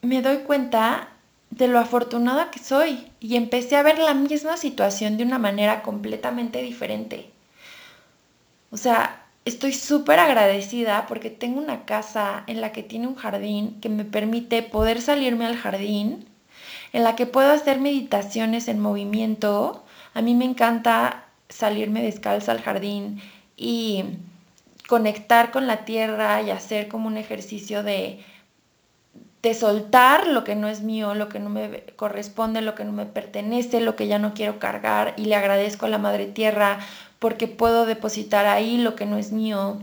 me 0.00 0.22
doy 0.22 0.38
cuenta 0.38 1.08
de 1.50 1.68
lo 1.68 1.78
afortunada 1.78 2.50
que 2.50 2.58
soy 2.58 3.10
y 3.20 3.36
empecé 3.36 3.76
a 3.76 3.82
ver 3.82 3.98
la 3.98 4.14
misma 4.14 4.56
situación 4.56 5.16
de 5.16 5.24
una 5.24 5.38
manera 5.38 5.82
completamente 5.82 6.62
diferente. 6.62 7.30
O 8.70 8.78
sea, 8.78 9.22
estoy 9.44 9.72
súper 9.74 10.18
agradecida 10.18 11.06
porque 11.06 11.28
tengo 11.28 11.60
una 11.60 11.84
casa 11.84 12.44
en 12.46 12.60
la 12.62 12.72
que 12.72 12.82
tiene 12.82 13.06
un 13.06 13.16
jardín 13.16 13.80
que 13.80 13.90
me 13.90 14.04
permite 14.04 14.62
poder 14.62 15.02
salirme 15.02 15.44
al 15.44 15.56
jardín 15.56 16.26
en 16.94 17.04
la 17.04 17.16
que 17.16 17.26
puedo 17.26 17.50
hacer 17.50 17.80
meditaciones 17.80 18.68
en 18.68 18.80
movimiento. 18.80 19.84
A 20.14 20.22
mí 20.22 20.34
me 20.34 20.46
encanta 20.46 21.26
salirme 21.48 22.02
descalza 22.02 22.52
al 22.52 22.62
jardín 22.62 23.20
y 23.56 24.04
conectar 24.88 25.50
con 25.50 25.66
la 25.66 25.84
tierra 25.84 26.42
y 26.42 26.50
hacer 26.50 26.88
como 26.88 27.06
un 27.06 27.16
ejercicio 27.16 27.82
de, 27.82 28.24
de 29.42 29.54
soltar 29.54 30.26
lo 30.26 30.44
que 30.44 30.54
no 30.54 30.68
es 30.68 30.82
mío, 30.82 31.14
lo 31.14 31.28
que 31.28 31.40
no 31.40 31.50
me 31.50 31.84
corresponde, 31.96 32.60
lo 32.62 32.74
que 32.74 32.84
no 32.84 32.92
me 32.92 33.06
pertenece, 33.06 33.80
lo 33.80 33.96
que 33.96 34.06
ya 34.06 34.18
no 34.18 34.34
quiero 34.34 34.58
cargar 34.58 35.14
y 35.16 35.24
le 35.24 35.34
agradezco 35.34 35.86
a 35.86 35.88
la 35.88 35.98
madre 35.98 36.26
tierra 36.26 36.78
porque 37.18 37.48
puedo 37.48 37.86
depositar 37.86 38.46
ahí 38.46 38.78
lo 38.78 38.94
que 38.94 39.06
no 39.06 39.16
es 39.16 39.32
mío. 39.32 39.78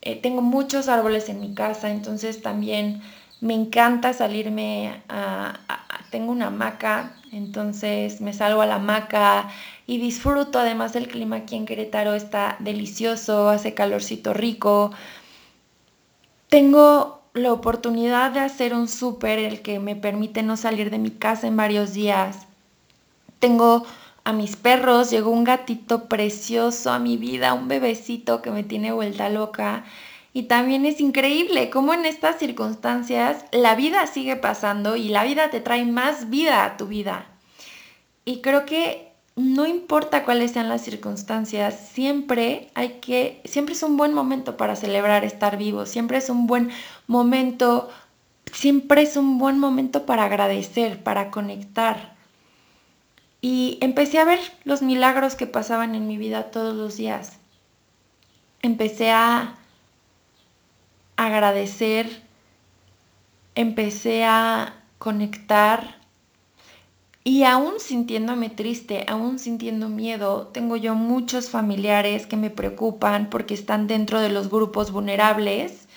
Eh, 0.00 0.16
tengo 0.16 0.42
muchos 0.42 0.88
árboles 0.88 1.28
en 1.28 1.40
mi 1.40 1.54
casa, 1.54 1.90
entonces 1.90 2.40
también 2.40 3.02
me 3.40 3.54
encanta 3.54 4.12
salirme 4.12 5.02
a, 5.08 5.58
tengo 6.10 6.32
una 6.32 6.46
hamaca, 6.48 7.12
entonces 7.32 8.20
me 8.20 8.32
salgo 8.32 8.62
a 8.62 8.66
la 8.66 8.76
hamaca 8.76 9.50
y 9.86 9.98
disfruto. 9.98 10.58
Además 10.58 10.96
el 10.96 11.08
clima 11.08 11.36
aquí 11.36 11.56
en 11.56 11.66
Querétaro 11.66 12.14
está 12.14 12.56
delicioso, 12.60 13.48
hace 13.48 13.74
calorcito 13.74 14.32
rico. 14.32 14.90
Tengo 16.48 17.22
la 17.34 17.52
oportunidad 17.52 18.32
de 18.32 18.40
hacer 18.40 18.74
un 18.74 18.88
súper 18.88 19.38
el 19.38 19.60
que 19.62 19.78
me 19.78 19.96
permite 19.96 20.42
no 20.42 20.56
salir 20.56 20.90
de 20.90 20.98
mi 20.98 21.10
casa 21.10 21.46
en 21.46 21.56
varios 21.56 21.92
días. 21.92 22.46
Tengo 23.38 23.84
a 24.24 24.32
mis 24.32 24.56
perros, 24.56 25.10
llegó 25.10 25.30
un 25.30 25.44
gatito 25.44 26.08
precioso 26.08 26.90
a 26.90 26.98
mi 26.98 27.16
vida, 27.16 27.54
un 27.54 27.68
bebecito 27.68 28.42
que 28.42 28.50
me 28.50 28.64
tiene 28.64 28.92
vuelta 28.92 29.28
loca. 29.28 29.84
Y 30.38 30.44
también 30.44 30.86
es 30.86 31.00
increíble 31.00 31.68
cómo 31.68 31.92
en 31.94 32.06
estas 32.06 32.38
circunstancias 32.38 33.44
la 33.50 33.74
vida 33.74 34.06
sigue 34.06 34.36
pasando 34.36 34.94
y 34.94 35.08
la 35.08 35.24
vida 35.24 35.50
te 35.50 35.60
trae 35.60 35.84
más 35.84 36.30
vida 36.30 36.64
a 36.64 36.76
tu 36.76 36.86
vida. 36.86 37.26
Y 38.24 38.40
creo 38.40 38.64
que 38.64 39.10
no 39.34 39.66
importa 39.66 40.22
cuáles 40.22 40.52
sean 40.52 40.68
las 40.68 40.82
circunstancias, 40.82 41.88
siempre 41.92 42.70
hay 42.74 43.00
que, 43.00 43.42
siempre 43.46 43.74
es 43.74 43.82
un 43.82 43.96
buen 43.96 44.14
momento 44.14 44.56
para 44.56 44.76
celebrar 44.76 45.24
estar 45.24 45.56
vivo, 45.56 45.86
siempre 45.86 46.18
es 46.18 46.30
un 46.30 46.46
buen 46.46 46.70
momento, 47.08 47.88
siempre 48.52 49.02
es 49.02 49.16
un 49.16 49.38
buen 49.38 49.58
momento 49.58 50.06
para 50.06 50.22
agradecer, 50.22 51.02
para 51.02 51.32
conectar. 51.32 52.14
Y 53.40 53.78
empecé 53.80 54.20
a 54.20 54.24
ver 54.24 54.38
los 54.62 54.82
milagros 54.82 55.34
que 55.34 55.48
pasaban 55.48 55.96
en 55.96 56.06
mi 56.06 56.16
vida 56.16 56.52
todos 56.52 56.76
los 56.76 56.96
días. 56.96 57.38
Empecé 58.62 59.10
a 59.10 59.57
agradecer, 61.18 62.22
empecé 63.56 64.24
a 64.24 64.76
conectar 64.98 65.96
y 67.24 67.42
aún 67.42 67.80
sintiéndome 67.80 68.48
triste, 68.48 69.04
aún 69.08 69.40
sintiendo 69.40 69.88
miedo, 69.88 70.46
tengo 70.52 70.76
yo 70.76 70.94
muchos 70.94 71.50
familiares 71.50 72.26
que 72.26 72.36
me 72.36 72.50
preocupan 72.50 73.28
porque 73.30 73.52
están 73.52 73.88
dentro 73.88 74.20
de 74.20 74.30
los 74.30 74.48
grupos 74.48 74.92
vulnerables. 74.92 75.88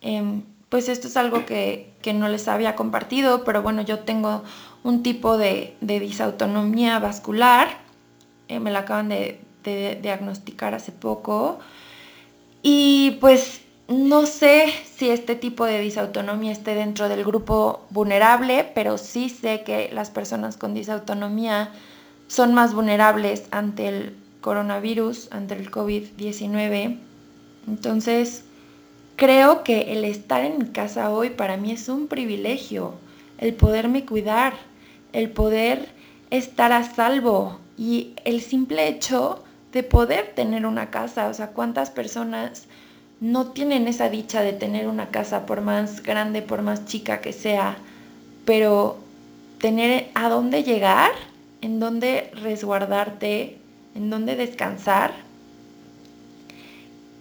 Em, 0.00 0.42
pues 0.68 0.88
esto 0.88 1.08
es 1.08 1.16
algo 1.16 1.44
que, 1.44 1.92
no 2.14 2.28
les 2.28 2.46
había 2.46 2.76
compartido, 2.76 3.44
pero 3.44 3.60
bueno, 3.60 3.82
yo 3.82 4.00
tengo 4.00 4.44
un 4.84 5.02
tipo 5.02 5.36
de, 5.36 5.76
disautonomía 5.80 7.00
vascular, 7.00 7.68
eh, 8.48 8.60
me 8.60 8.70
la 8.70 8.80
acaban 8.80 9.08
de, 9.08 9.40
de 9.64 9.98
diagnosticar 10.00 10.74
hace 10.74 10.92
poco. 10.92 11.58
Y 12.62 13.18
pues 13.20 13.63
no 13.88 14.26
sé 14.26 14.72
si 14.96 15.10
este 15.10 15.36
tipo 15.36 15.66
de 15.66 15.80
disautonomía 15.80 16.52
esté 16.52 16.74
dentro 16.74 17.08
del 17.08 17.24
grupo 17.24 17.84
vulnerable, 17.90 18.70
pero 18.74 18.96
sí 18.96 19.28
sé 19.28 19.62
que 19.62 19.90
las 19.92 20.10
personas 20.10 20.56
con 20.56 20.72
disautonomía 20.72 21.70
son 22.26 22.54
más 22.54 22.74
vulnerables 22.74 23.44
ante 23.50 23.88
el 23.88 24.16
coronavirus, 24.40 25.28
ante 25.32 25.54
el 25.54 25.70
COVID-19. 25.70 26.98
Entonces, 27.68 28.44
creo 29.16 29.62
que 29.64 29.92
el 29.92 30.04
estar 30.04 30.44
en 30.44 30.58
mi 30.58 30.66
casa 30.66 31.10
hoy 31.10 31.30
para 31.30 31.56
mí 31.56 31.72
es 31.72 31.88
un 31.88 32.08
privilegio, 32.08 32.94
el 33.38 33.54
poderme 33.54 34.06
cuidar, 34.06 34.54
el 35.12 35.30
poder 35.30 35.88
estar 36.30 36.72
a 36.72 36.84
salvo 36.84 37.58
y 37.76 38.14
el 38.24 38.40
simple 38.40 38.88
hecho 38.88 39.44
de 39.72 39.82
poder 39.82 40.32
tener 40.34 40.64
una 40.64 40.90
casa, 40.90 41.28
o 41.28 41.34
sea, 41.34 41.48
cuántas 41.48 41.90
personas 41.90 42.66
no 43.20 43.52
tienen 43.52 43.88
esa 43.88 44.08
dicha 44.08 44.42
de 44.42 44.52
tener 44.52 44.88
una 44.88 45.08
casa, 45.10 45.46
por 45.46 45.60
más 45.60 46.02
grande, 46.02 46.42
por 46.42 46.62
más 46.62 46.84
chica 46.86 47.20
que 47.20 47.32
sea, 47.32 47.76
pero 48.44 48.98
tener 49.58 50.10
a 50.14 50.28
dónde 50.28 50.62
llegar, 50.62 51.10
en 51.60 51.80
dónde 51.80 52.30
resguardarte, 52.34 53.58
en 53.94 54.10
dónde 54.10 54.36
descansar. 54.36 55.14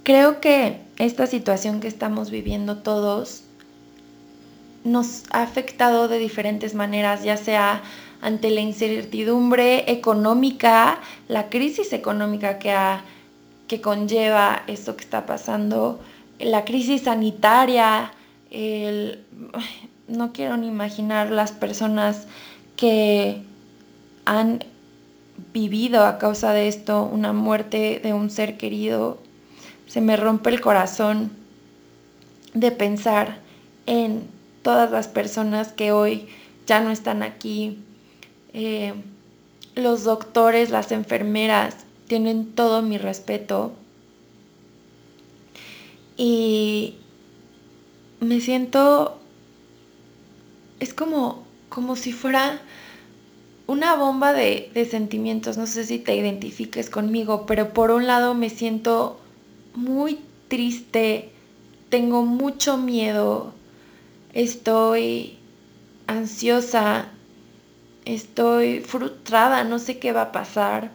Creo 0.03 0.41
que 0.41 0.81
esta 0.97 1.27
situación 1.27 1.79
que 1.79 1.87
estamos 1.87 2.29
viviendo 2.29 2.79
todos 2.79 3.43
nos 4.83 5.23
ha 5.31 5.43
afectado 5.43 6.09
de 6.09 6.19
diferentes 6.19 6.75
maneras, 6.75 7.23
ya 7.23 7.37
sea 7.37 7.81
ante 8.21 8.51
la 8.51 8.61
incertidumbre 8.61 9.91
económica, 9.91 10.99
la 11.27 11.49
crisis 11.49 11.93
económica 11.93 12.59
que, 12.59 12.73
que 13.67 13.81
conlleva 13.81 14.63
esto 14.67 14.95
que 14.95 15.03
está 15.03 15.25
pasando, 15.25 15.99
la 16.39 16.65
crisis 16.65 17.03
sanitaria, 17.03 18.11
no 20.07 20.33
quiero 20.33 20.57
ni 20.57 20.67
imaginar 20.67 21.31
las 21.31 21.51
personas 21.51 22.27
que 22.75 23.41
han 24.25 24.63
vivido 25.53 26.05
a 26.05 26.17
causa 26.17 26.53
de 26.53 26.67
esto 26.67 27.03
una 27.03 27.33
muerte 27.33 27.99
de 28.03 28.13
un 28.13 28.29
ser 28.29 28.57
querido. 28.57 29.17
Se 29.87 30.01
me 30.01 30.17
rompe 30.17 30.49
el 30.49 30.61
corazón 30.61 31.31
de 32.53 32.71
pensar 32.71 33.39
en 33.85 34.27
todas 34.61 34.91
las 34.91 35.07
personas 35.07 35.73
que 35.73 35.91
hoy 35.91 36.27
ya 36.65 36.79
no 36.79 36.91
están 36.91 37.23
aquí. 37.23 37.79
Eh, 38.53 38.93
los 39.75 40.03
doctores, 40.03 40.69
las 40.69 40.91
enfermeras, 40.91 41.85
tienen 42.07 42.53
todo 42.53 42.81
mi 42.81 42.97
respeto. 42.97 43.73
Y 46.17 46.95
me 48.19 48.39
siento, 48.39 49.17
es 50.79 50.93
como, 50.93 51.43
como 51.69 51.95
si 51.95 52.11
fuera 52.11 52.61
una 53.67 53.95
bomba 53.95 54.33
de, 54.33 54.69
de, 54.73 54.85
sentimientos. 54.85 55.57
No 55.57 55.67
sé 55.67 55.85
si 55.85 55.99
te 55.99 56.15
identifiques 56.15 56.89
conmigo, 56.89 57.45
pero 57.45 57.73
por 57.73 57.91
un 57.91 58.07
lado 58.07 58.33
me 58.33 58.49
siento 58.49 59.19
muy 59.75 60.19
triste, 60.47 61.31
tengo 61.89 62.23
mucho 62.23 62.77
miedo, 62.77 63.53
estoy 64.33 65.37
ansiosa, 66.07 67.07
estoy 68.05 68.81
frustrada, 68.81 69.63
no 69.63 69.79
sé 69.79 69.99
qué 69.99 70.11
va 70.11 70.23
a 70.23 70.31
pasar, 70.31 70.91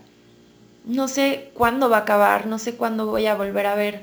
no 0.88 1.06
sé 1.06 1.50
cuándo 1.52 1.90
va 1.90 1.98
a 1.98 2.00
acabar, 2.00 2.46
no 2.46 2.58
sé 2.58 2.74
cuándo 2.74 3.06
voy 3.06 3.26
a 3.26 3.34
volver 3.34 3.66
a 3.66 3.74
ver 3.74 4.02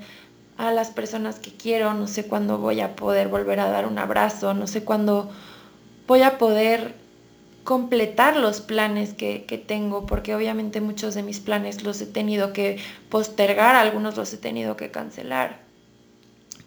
a 0.55 0.71
las 0.71 0.91
personas 0.91 1.39
que 1.39 1.51
quiero, 1.51 1.93
no 1.95 2.07
sé 2.07 2.27
cuándo 2.27 2.59
voy 2.59 2.79
a 2.79 2.95
poder 2.95 3.27
volver 3.27 3.59
a 3.59 3.69
dar 3.69 3.87
un 3.87 3.97
abrazo, 3.97 4.53
no 4.53 4.67
sé 4.67 4.83
cuándo 4.83 5.31
voy 6.07 6.21
a 6.21 6.37
poder 6.37 6.93
completar 7.63 8.37
los 8.37 8.61
planes 8.61 9.15
que, 9.15 9.63
tengo, 9.67 10.05
porque 10.05 10.35
obviamente 10.35 10.79
muchos 10.79 11.15
de 11.15 11.23
mis 11.23 11.39
planes 11.39 11.83
los 11.83 11.99
he 11.99 12.05
tenido 12.05 12.53
que 12.53 12.77
postergar, 13.09 13.75
algunos 13.75 14.15
los 14.15 14.31
he 14.33 14.37
tenido 14.37 14.77
que 14.77 14.91
cancelar. 14.91 15.61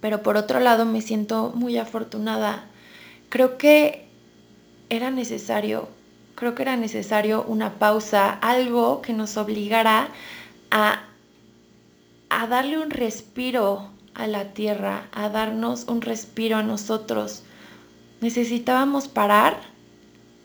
Pero 0.00 0.24
por 0.24 0.36
otro 0.36 0.58
lado 0.58 0.84
me 0.84 1.00
siento 1.00 1.52
muy 1.54 1.78
afortunada. 1.78 2.66
Creo 3.28 3.56
que 3.56 4.06
era 4.90 5.12
necesario, 5.12 5.88
creo 6.38 6.54
que 6.54 6.62
era 6.62 6.76
necesario 6.76 7.42
una 7.42 7.80
pausa, 7.80 8.30
algo 8.30 9.02
que 9.02 9.12
nos 9.12 9.36
obligara 9.36 10.08
a, 10.70 11.02
a 12.30 12.46
darle 12.46 12.78
un 12.78 12.90
respiro 12.90 13.90
a 14.14 14.28
la 14.28 14.52
tierra, 14.52 15.08
a 15.10 15.30
darnos 15.30 15.88
un 15.88 16.00
respiro 16.00 16.56
a 16.56 16.62
nosotros. 16.62 17.42
Necesitábamos 18.20 19.08
parar 19.08 19.58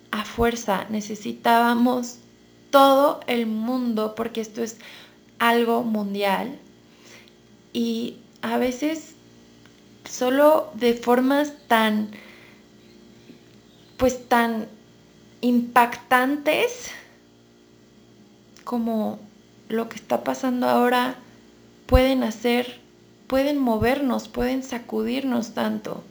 a 0.10 0.26
fuerza, 0.26 0.88
necesitábamos 0.90 2.18
todo 2.72 3.20
el 3.28 3.46
mundo, 3.46 4.16
porque 4.16 4.42
esto 4.42 4.64
es 4.64 4.78
algo 5.38 5.84
mundial. 5.84 6.58
Y 7.72 8.18
a 8.42 8.58
veces 8.58 9.14
solo 10.10 10.72
de 10.74 10.96
formas 10.96 11.54
tan, 11.68 12.10
pues 13.98 14.28
tan 14.28 14.68
impactantes 15.44 16.90
como 18.64 19.20
lo 19.68 19.90
que 19.90 19.98
está 19.98 20.24
pasando 20.24 20.70
ahora 20.70 21.16
pueden 21.86 22.24
hacer, 22.24 22.80
pueden 23.28 23.60
movernos, 23.60 24.30
pueden 24.30 24.64
sacudirnos 24.64 25.54
tanto. 25.54 26.02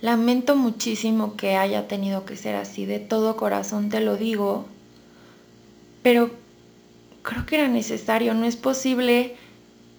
Lamento 0.00 0.54
muchísimo 0.54 1.36
que 1.36 1.56
haya 1.56 1.88
tenido 1.88 2.24
que 2.24 2.36
ser 2.36 2.54
así, 2.54 2.86
de 2.86 3.00
todo 3.00 3.36
corazón 3.36 3.88
te 3.88 4.00
lo 4.00 4.16
digo, 4.16 4.66
pero 6.02 6.30
creo 7.22 7.46
que 7.46 7.56
era 7.56 7.68
necesario, 7.68 8.32
no 8.34 8.46
es 8.46 8.56
posible 8.56 9.34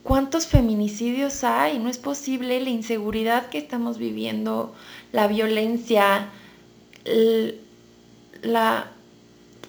¿Cuántos 0.08 0.48
feminicidios 0.48 1.44
hay? 1.44 1.80
No 1.80 1.90
es 1.90 1.98
posible 1.98 2.62
la 2.62 2.70
inseguridad 2.70 3.48
que 3.50 3.58
estamos 3.58 3.98
viviendo, 3.98 4.74
la 5.12 5.28
violencia, 5.28 6.30
la 8.42 8.92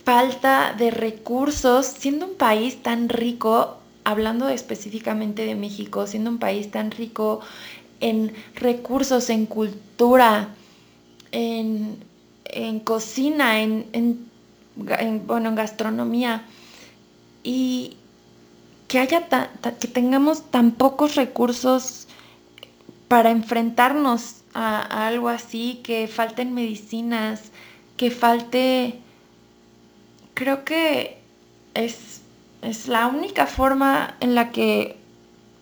falta 0.05 0.75
de 0.77 0.91
recursos, 0.91 1.87
siendo 1.87 2.27
un 2.27 2.35
país 2.35 2.83
tan 2.83 3.09
rico, 3.09 3.77
hablando 4.05 4.49
específicamente 4.49 5.45
de 5.45 5.55
México, 5.55 6.07
siendo 6.07 6.31
un 6.31 6.39
país 6.39 6.71
tan 6.71 6.91
rico 6.91 7.41
en 8.01 8.33
recursos, 8.55 9.29
en 9.29 9.47
cultura, 9.47 10.55
en, 11.33 12.01
cocina, 12.85 13.61
en, 13.61 14.29
bueno, 15.27 15.51
en 15.51 15.55
gastronomía. 15.55 16.45
Y, 17.45 17.99
que 18.89 18.99
haya 18.99 19.29
que 19.79 19.89
tengamos 19.89 20.51
tan 20.51 20.73
pocos 20.73 21.15
recursos 21.15 22.09
para 23.07 23.31
enfrentarnos 23.31 24.38
a, 24.59 25.07
algo 25.07 25.29
así, 25.29 25.81
que 25.85 26.09
falten 26.09 26.53
medicinas, 26.53 27.53
que 27.97 28.11
falte, 28.11 28.99
creo 30.35 30.65
que 30.65 31.19
es, 31.75 32.23
es 32.63 32.89
la 32.89 33.07
única 33.07 33.47
forma 33.47 34.17
en 34.21 34.35
la 34.35 34.51
que, 34.51 34.97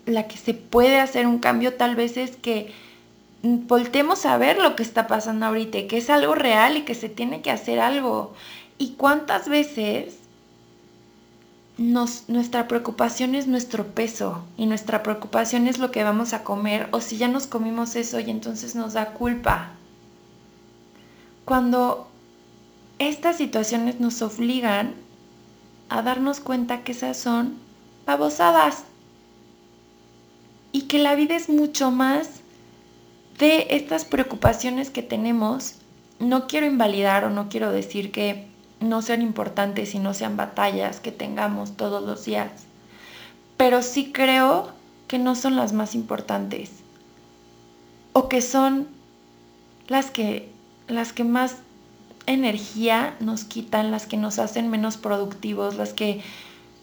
la 0.05 0.27
que 0.27 0.37
se 0.37 0.53
puede 0.55 0.99
hacer 0.99 1.27
un 1.27 1.37
cambio 1.37 1.75
tal 1.75 1.95
vez 1.95 2.17
es 2.17 2.37
que 2.37 2.73
voltemos 3.43 4.25
a 4.25 4.37
ver 4.37 4.57
lo 4.57 4.75
que 4.75 4.83
está 4.83 5.05
pasando 5.05 5.45
ahorita, 5.45 5.87
que 5.87 5.97
es 5.97 6.09
algo 6.09 6.33
real 6.33 6.77
y 6.77 6.81
que 6.81 6.95
se 6.95 7.09
tiene 7.09 7.41
que 7.41 7.51
hacer 7.51 7.79
algo. 7.79 8.33
¿Y 8.79 8.93
cuántas 8.93 9.47
veces 9.47 10.17
nuestra 11.77 12.67
preocupación 12.67 13.35
es 13.35 13.47
nuestro 13.47 13.87
peso 13.87 14.43
y 14.57 14.65
nuestra 14.65 15.03
preocupación 15.03 15.67
es 15.67 15.77
lo 15.77 15.91
que 15.91 16.03
vamos 16.03 16.33
a 16.33 16.43
comer 16.43 16.87
o 16.91 17.01
si 17.01 17.17
ya 17.17 17.27
nos 17.27 17.45
comimos 17.45 17.95
eso 17.95 18.19
y 18.19 18.29
entonces 18.31 18.75
nos 18.75 18.93
da 18.93 19.13
culpa. 19.13 19.71
Cuando 21.45 22.07
estas 22.97 23.37
situaciones 23.37 23.99
nos 23.99 24.21
obligan 24.21 24.95
a 25.89 26.01
darnos 26.01 26.39
cuenta 26.39 26.83
que 26.83 26.93
esas 26.93 27.17
son 27.17 27.57
babosadas 28.05 28.83
y 30.71 30.83
que 30.83 30.97
la 30.99 31.15
vida 31.15 31.35
es 31.35 31.47
mucho 31.47 31.91
más 31.91 32.41
de 33.37 33.67
estas 33.69 34.03
preocupaciones 34.03 34.89
que 34.89 35.03
tenemos. 35.03 35.75
No 36.19 36.47
quiero 36.47 36.65
invalidar 36.65 37.23
o 37.23 37.29
no 37.29 37.49
quiero 37.49 37.71
decir 37.71 38.11
que 38.11 38.46
no 38.79 39.01
sean 39.01 39.21
importantes 39.21 39.95
y 39.95 39.99
no 39.99 40.13
sean 40.13 40.37
batallas 40.37 40.99
que 40.99 41.11
tengamos 41.11 41.75
todos 41.77 42.03
los 42.03 42.25
días. 42.25 42.51
Pero 43.57 43.81
sí 43.81 44.11
creo 44.11 44.71
que 45.07 45.19
no 45.19 45.35
son 45.35 45.55
las 45.55 45.73
más 45.73 45.95
importantes. 45.95 46.71
O 48.13 48.29
que 48.29 48.41
son 48.41 48.87
las 49.87 50.11
que, 50.11 50.51
las 50.87 51.13
que 51.13 51.23
más 51.23 51.57
energía 52.25 53.15
nos 53.19 53.45
quitan, 53.45 53.91
las 53.91 54.05
que 54.05 54.17
nos 54.17 54.37
hacen 54.37 54.69
menos 54.69 54.97
productivos, 54.97 55.75
las 55.75 55.93
que 55.93 56.21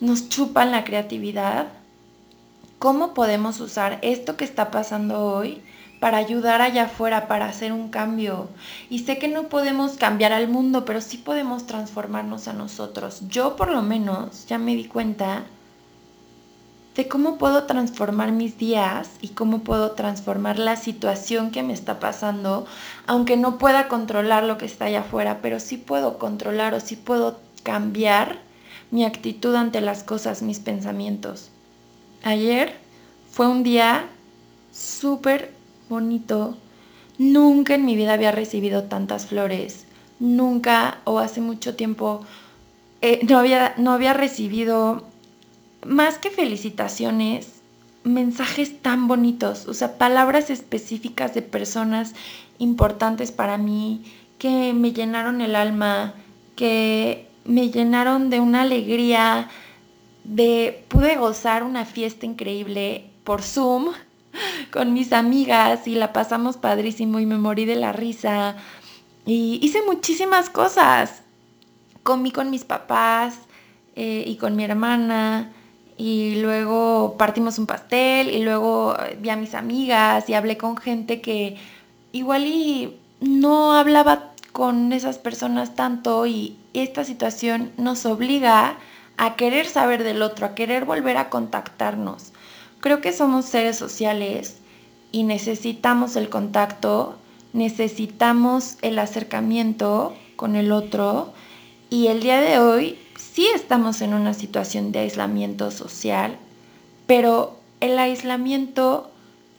nos 0.00 0.28
chupan 0.28 0.70
la 0.70 0.84
creatividad. 0.84 1.68
¿Cómo 2.78 3.14
podemos 3.14 3.60
usar 3.60 3.98
esto 4.02 4.36
que 4.36 4.44
está 4.44 4.70
pasando 4.70 5.24
hoy 5.24 5.62
para 6.04 6.18
ayudar 6.18 6.60
allá 6.60 6.82
afuera, 6.82 7.28
para 7.28 7.46
hacer 7.46 7.72
un 7.72 7.88
cambio. 7.88 8.50
Y 8.90 8.98
sé 8.98 9.16
que 9.16 9.26
no 9.26 9.48
podemos 9.48 9.92
cambiar 9.92 10.34
al 10.34 10.48
mundo, 10.48 10.84
pero 10.84 11.00
sí 11.00 11.16
podemos 11.16 11.66
transformarnos 11.66 12.46
a 12.46 12.52
nosotros. 12.52 13.22
Yo 13.30 13.56
por 13.56 13.72
lo 13.72 13.80
menos 13.80 14.44
ya 14.44 14.58
me 14.58 14.74
di 14.76 14.84
cuenta 14.84 15.44
de 16.94 17.08
cómo 17.08 17.38
puedo 17.38 17.64
transformar 17.64 18.32
mis 18.32 18.58
días 18.58 19.12
y 19.22 19.28
cómo 19.28 19.60
puedo 19.60 19.92
transformar 19.92 20.58
la 20.58 20.76
situación 20.76 21.50
que 21.50 21.62
me 21.62 21.72
está 21.72 21.98
pasando, 22.00 22.66
aunque 23.06 23.38
no 23.38 23.56
pueda 23.56 23.88
controlar 23.88 24.44
lo 24.44 24.58
que 24.58 24.66
está 24.66 24.84
allá 24.84 25.00
afuera, 25.00 25.38
pero 25.40 25.58
sí 25.58 25.78
puedo 25.78 26.18
controlar 26.18 26.74
o 26.74 26.80
sí 26.80 26.96
puedo 26.96 27.40
cambiar 27.62 28.40
mi 28.90 29.06
actitud 29.06 29.54
ante 29.54 29.80
las 29.80 30.02
cosas, 30.02 30.42
mis 30.42 30.58
pensamientos. 30.58 31.48
Ayer 32.24 32.74
fue 33.30 33.48
un 33.48 33.62
día 33.62 34.04
súper 34.70 35.63
bonito. 35.88 36.56
Nunca 37.18 37.74
en 37.74 37.84
mi 37.84 37.96
vida 37.96 38.14
había 38.14 38.32
recibido 38.32 38.84
tantas 38.84 39.26
flores. 39.26 39.86
Nunca 40.18 40.98
o 41.04 41.18
hace 41.18 41.40
mucho 41.40 41.76
tiempo 41.76 42.24
eh, 43.06 43.20
no, 43.28 43.38
había, 43.38 43.74
no 43.76 43.92
había 43.92 44.14
recibido 44.14 45.04
más 45.86 46.16
que 46.16 46.30
felicitaciones, 46.30 47.60
mensajes 48.02 48.80
tan 48.80 49.08
bonitos, 49.08 49.66
o 49.66 49.74
sea, 49.74 49.98
palabras 49.98 50.50
específicas 50.50 51.34
de 51.34 51.42
personas 51.42 52.14
importantes 52.58 53.32
para 53.32 53.58
mí 53.58 54.04
que 54.38 54.72
me 54.72 54.92
llenaron 54.92 55.40
el 55.40 55.56
alma, 55.56 56.14
que 56.56 57.28
me 57.44 57.70
llenaron 57.70 58.30
de 58.30 58.40
una 58.40 58.62
alegría, 58.62 59.48
de 60.24 60.84
pude 60.88 61.16
gozar 61.16 61.62
una 61.62 61.84
fiesta 61.84 62.24
increíble 62.24 63.10
por 63.24 63.42
Zoom 63.42 63.92
con 64.72 64.92
mis 64.92 65.12
amigas 65.12 65.86
y 65.86 65.94
la 65.94 66.12
pasamos 66.12 66.56
padrísimo 66.56 67.20
y 67.20 67.26
me 67.26 67.38
morí 67.38 67.64
de 67.64 67.76
la 67.76 67.92
risa 67.92 68.56
y 69.26 69.58
hice 69.62 69.80
muchísimas 69.86 70.50
cosas. 70.50 71.22
Comí 72.02 72.30
con 72.30 72.50
mis 72.50 72.64
papás 72.64 73.38
eh, 73.96 74.24
y 74.26 74.36
con 74.36 74.56
mi 74.56 74.64
hermana 74.64 75.52
y 75.96 76.40
luego 76.42 77.16
partimos 77.16 77.58
un 77.58 77.66
pastel 77.66 78.30
y 78.30 78.42
luego 78.42 78.96
vi 79.20 79.30
a 79.30 79.36
mis 79.36 79.54
amigas 79.54 80.28
y 80.28 80.34
hablé 80.34 80.56
con 80.56 80.76
gente 80.76 81.20
que 81.20 81.56
igual 82.12 82.46
y 82.46 82.96
no 83.20 83.74
hablaba 83.74 84.32
con 84.52 84.92
esas 84.92 85.18
personas 85.18 85.74
tanto 85.74 86.26
y 86.26 86.56
esta 86.74 87.04
situación 87.04 87.72
nos 87.76 88.06
obliga 88.06 88.76
a 89.16 89.36
querer 89.36 89.66
saber 89.66 90.04
del 90.04 90.22
otro, 90.22 90.46
a 90.46 90.54
querer 90.54 90.84
volver 90.84 91.16
a 91.16 91.30
contactarnos. 91.30 92.33
Creo 92.84 93.00
que 93.00 93.14
somos 93.14 93.46
seres 93.46 93.78
sociales 93.78 94.58
y 95.10 95.22
necesitamos 95.22 96.16
el 96.16 96.28
contacto, 96.28 97.16
necesitamos 97.54 98.76
el 98.82 98.98
acercamiento 98.98 100.14
con 100.36 100.54
el 100.54 100.70
otro 100.70 101.32
y 101.88 102.08
el 102.08 102.20
día 102.20 102.42
de 102.42 102.58
hoy 102.58 102.98
sí 103.16 103.48
estamos 103.54 104.02
en 104.02 104.12
una 104.12 104.34
situación 104.34 104.92
de 104.92 104.98
aislamiento 104.98 105.70
social, 105.70 106.36
pero 107.06 107.56
el 107.80 107.98
aislamiento 107.98 109.10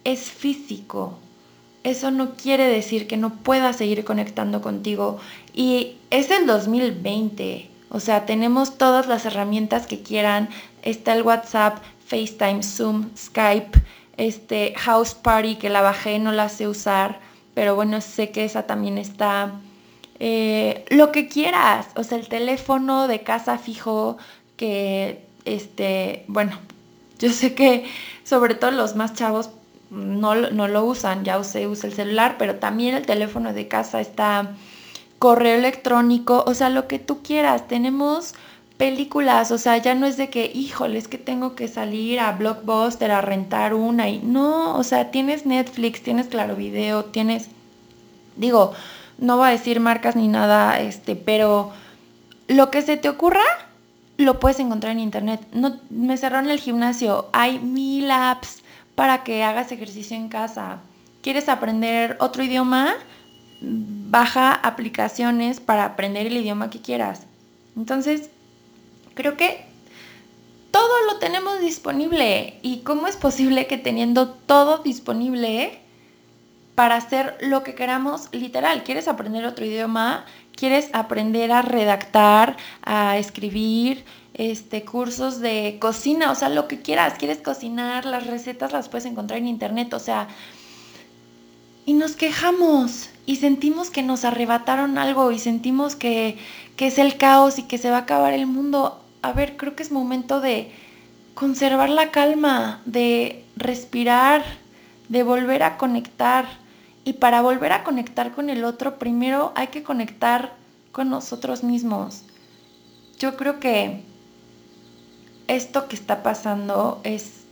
es 0.03 0.29
físico. 0.29 1.17
Eso 1.83 2.11
no 2.11 2.35
quiere 2.35 2.67
decir 2.67 3.07
que 3.07 3.17
no 3.17 3.33
puedas 3.37 3.77
seguir 3.77 4.05
conectando 4.05 4.61
contigo. 4.61 5.17
Y 5.51 5.95
es 6.11 6.29
el 6.29 6.45
2020. 6.45 7.71
O 7.89 7.99
sea, 7.99 8.27
tenemos 8.27 8.77
todas 8.77 9.07
las 9.07 9.25
herramientas 9.25 9.87
que 9.87 10.03
quieran. 10.03 10.49
Está 10.83 11.13
el 11.13 11.23
WhatsApp, 11.23 11.77
FaceTime, 12.05 12.63
Zoom, 12.63 13.09
Skype, 13.17 13.81
este 14.17 14.73
House 14.77 15.13
Party 15.13 15.55
que 15.55 15.69
la 15.69 15.81
bajé, 15.81 16.19
no 16.19 16.31
la 16.31 16.49
sé 16.49 16.67
usar, 16.67 17.19
pero 17.53 17.75
bueno, 17.75 18.01
sé 18.01 18.31
que 18.31 18.45
esa 18.45 18.63
también 18.63 18.97
está. 18.97 19.53
Eh, 20.19 20.85
lo 20.89 21.11
que 21.11 21.27
quieras, 21.27 21.87
o 21.95 22.03
sea, 22.03 22.17
el 22.17 22.27
teléfono 22.27 23.07
de 23.07 23.21
casa 23.23 23.57
fijo 23.57 24.17
que, 24.55 25.25
este, 25.45 26.25
bueno, 26.27 26.57
yo 27.19 27.29
sé 27.31 27.53
que 27.55 27.85
sobre 28.23 28.55
todo 28.55 28.71
los 28.71 28.95
más 28.95 29.13
chavos 29.13 29.49
no, 29.89 30.35
no 30.35 30.67
lo 30.67 30.85
usan, 30.85 31.23
ya 31.23 31.43
se 31.43 31.67
usa 31.67 31.89
el 31.89 31.95
celular, 31.95 32.35
pero 32.37 32.55
también 32.55 32.95
el 32.95 33.05
teléfono 33.05 33.53
de 33.53 33.67
casa 33.67 34.01
está 34.01 34.55
correo 35.19 35.57
electrónico, 35.57 36.43
o 36.45 36.53
sea, 36.53 36.69
lo 36.69 36.87
que 36.87 36.99
tú 36.99 37.21
quieras. 37.23 37.67
Tenemos 37.67 38.35
películas, 38.77 39.51
o 39.51 39.57
sea, 39.57 39.77
ya 39.77 39.95
no 39.95 40.05
es 40.05 40.17
de 40.17 40.29
que, 40.29 40.51
híjole, 40.53 40.97
es 40.97 41.07
que 41.07 41.17
tengo 41.17 41.55
que 41.55 41.67
salir 41.67 42.19
a 42.19 42.31
Blockbuster 42.33 43.11
a 43.11 43.21
rentar 43.21 43.73
una 43.73 44.09
y 44.09 44.19
no, 44.19 44.77
o 44.77 44.83
sea, 44.83 45.11
tienes 45.11 45.45
Netflix, 45.45 46.01
tienes 46.03 46.27
Claro 46.27 46.55
Video, 46.55 47.05
tienes, 47.05 47.47
digo, 48.35 48.73
no 49.17 49.37
voy 49.37 49.47
a 49.47 49.51
decir 49.51 49.79
marcas 49.79 50.15
ni 50.15 50.27
nada, 50.27 50.79
este, 50.81 51.15
pero 51.15 51.71
lo 52.47 52.69
que 52.69 52.81
se 52.81 52.97
te 52.97 53.09
ocurra, 53.09 53.43
lo 54.17 54.39
puedes 54.39 54.59
encontrar 54.59 54.93
en 54.93 54.99
internet. 54.99 55.41
No, 55.51 55.77
me 55.89 56.17
cerraron 56.17 56.49
el 56.49 56.59
gimnasio, 56.59 57.27
hay 57.33 57.59
mil 57.59 58.09
apps 58.11 58.61
para 58.95 59.23
que 59.23 59.43
hagas 59.43 59.71
ejercicio 59.71 60.15
en 60.15 60.29
casa. 60.29 60.79
¿Quieres 61.21 61.49
aprender 61.49 62.17
otro 62.19 62.43
idioma? 62.43 62.93
Baja 63.61 64.53
aplicaciones 64.53 65.59
para 65.59 65.85
aprender 65.85 66.27
el 66.27 66.37
idioma 66.37 66.69
que 66.69 66.81
quieras. 66.81 67.23
Entonces, 67.75 68.29
Creo 69.15 69.35
que 69.35 69.65
todo 70.71 71.05
lo 71.07 71.19
tenemos 71.19 71.59
disponible. 71.59 72.59
¿Y 72.61 72.79
cómo 72.79 73.07
es 73.07 73.17
posible 73.17 73.65
que 73.65 73.77
teniendo 73.77 74.29
todo 74.29 74.79
disponible 74.79 75.79
para 76.75 76.97
hacer 76.97 77.37
lo 77.39 77.63
que 77.63 77.73
queramos, 77.73 78.27
literal, 78.33 78.83
quieres 78.83 79.07
aprender 79.07 79.45
otro 79.45 79.65
idioma, 79.65 80.25
quieres 80.55 80.89
aprender 80.93 81.51
a 81.53 81.61
redactar, 81.61 82.57
a 82.83 83.17
escribir, 83.17 84.03
este, 84.33 84.83
cursos 84.83 85.39
de 85.39 85.77
cocina, 85.79 86.29
o 86.29 86.35
sea, 86.35 86.49
lo 86.49 86.67
que 86.67 86.81
quieras, 86.81 87.13
quieres 87.17 87.37
cocinar, 87.37 88.05
las 88.05 88.27
recetas 88.27 88.73
las 88.73 88.89
puedes 88.89 89.05
encontrar 89.05 89.39
en 89.39 89.47
internet, 89.47 89.93
o 89.93 89.99
sea, 89.99 90.27
y 91.85 91.93
nos 91.93 92.17
quejamos 92.17 93.09
y 93.25 93.37
sentimos 93.37 93.89
que 93.89 94.03
nos 94.03 94.25
arrebataron 94.25 94.97
algo 94.97 95.31
y 95.31 95.39
sentimos 95.39 95.95
que, 95.95 96.37
que 96.75 96.87
es 96.87 96.97
el 96.97 97.15
caos 97.15 97.59
y 97.59 97.63
que 97.63 97.77
se 97.77 97.89
va 97.89 97.97
a 97.97 98.01
acabar 98.01 98.33
el 98.33 98.45
mundo 98.47 99.04
a 99.25 99.33
ver, 99.33 99.57
creo 99.57 99.75
que 99.75 99.83
es 99.83 99.91
momento 99.91 100.39
de 100.39 100.71
conservar 101.33 101.89
la 101.89 102.11
calma, 102.11 102.81
de 102.85 103.43
respirar, 103.55 104.43
de 105.09 105.23
volver 105.23 105.63
a 105.63 105.77
conectar. 105.77 106.45
Y 107.03 107.13
para 107.13 107.41
volver 107.41 107.71
a 107.71 107.83
conectar 107.83 108.33
con 108.33 108.49
el 108.49 108.63
otro, 108.63 108.97
primero 108.99 109.51
hay 109.55 109.67
que 109.67 109.83
conectar 109.83 110.53
con 110.91 111.09
nosotros 111.09 111.63
mismos. 111.63 112.23
Yo 113.17 113.35
creo 113.35 113.59
que 113.59 114.03
esto 115.47 115.87
que 115.87 115.95
está 115.95 116.21
pasando 116.23 117.01
es, 117.03 117.45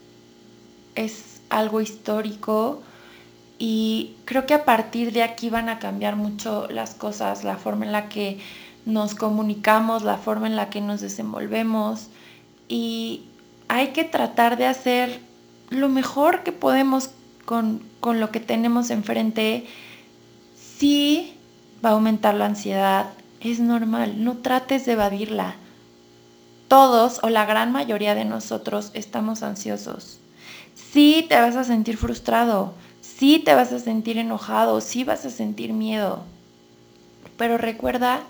es 0.95 1.41
algo 1.49 1.81
histórico 1.81 2.81
y 3.57 4.15
creo 4.25 4.45
que 4.45 4.53
a 4.53 4.65
partir 4.65 5.11
de 5.11 5.23
aquí 5.23 5.49
van 5.49 5.69
a 5.69 5.79
cambiar 5.79 6.15
mucho 6.15 6.67
las 6.69 6.95
cosas, 6.95 7.43
la 7.43 7.57
forma 7.57 7.85
en 7.85 7.91
la 7.91 8.09
que 8.09 8.39
nos 8.85 9.15
comunicamos, 9.15 10.03
la 10.03 10.17
forma 10.17 10.47
en 10.47 10.55
la 10.55 10.69
que 10.69 10.81
nos 10.81 11.01
desenvolvemos 11.01 12.07
y 12.67 13.23
hay 13.67 13.89
que 13.89 14.03
tratar 14.03 14.57
de 14.57 14.65
hacer 14.65 15.19
lo 15.69 15.89
mejor 15.89 16.43
que 16.43 16.51
podemos 16.51 17.11
con, 17.45 17.81
con 17.99 18.19
lo 18.19 18.31
que 18.31 18.39
tenemos 18.39 18.89
enfrente. 18.89 19.65
Sí 20.55 21.33
va 21.83 21.89
a 21.89 21.93
aumentar 21.93 22.35
la 22.35 22.45
ansiedad, 22.45 23.07
es 23.39 23.59
normal, 23.59 24.23
no 24.23 24.37
trates 24.37 24.85
de 24.85 24.93
evadirla. 24.93 25.55
Todos 26.67 27.19
o 27.23 27.29
la 27.29 27.45
gran 27.45 27.71
mayoría 27.71 28.15
de 28.15 28.25
nosotros 28.25 28.91
estamos 28.93 29.43
ansiosos. 29.43 30.19
Sí 30.75 31.25
te 31.29 31.35
vas 31.35 31.55
a 31.55 31.63
sentir 31.63 31.97
frustrado, 31.97 32.73
sí 33.01 33.41
te 33.43 33.53
vas 33.53 33.71
a 33.71 33.79
sentir 33.79 34.17
enojado, 34.17 34.81
sí 34.81 35.03
vas 35.03 35.25
a 35.25 35.29
sentir 35.29 35.73
miedo. 35.73 36.23
Pero 37.37 37.57
recuerda 37.57 38.21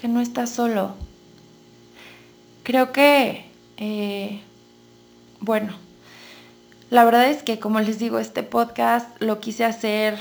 que 0.00 0.08
no 0.08 0.22
estás 0.22 0.48
solo. 0.48 0.94
Creo 2.62 2.90
que, 2.90 3.44
eh, 3.76 4.40
bueno, 5.40 5.74
la 6.88 7.04
verdad 7.04 7.28
es 7.28 7.42
que 7.42 7.58
como 7.58 7.80
les 7.80 7.98
digo, 7.98 8.18
este 8.18 8.42
podcast 8.42 9.08
lo 9.20 9.40
quise 9.40 9.66
hacer 9.66 10.18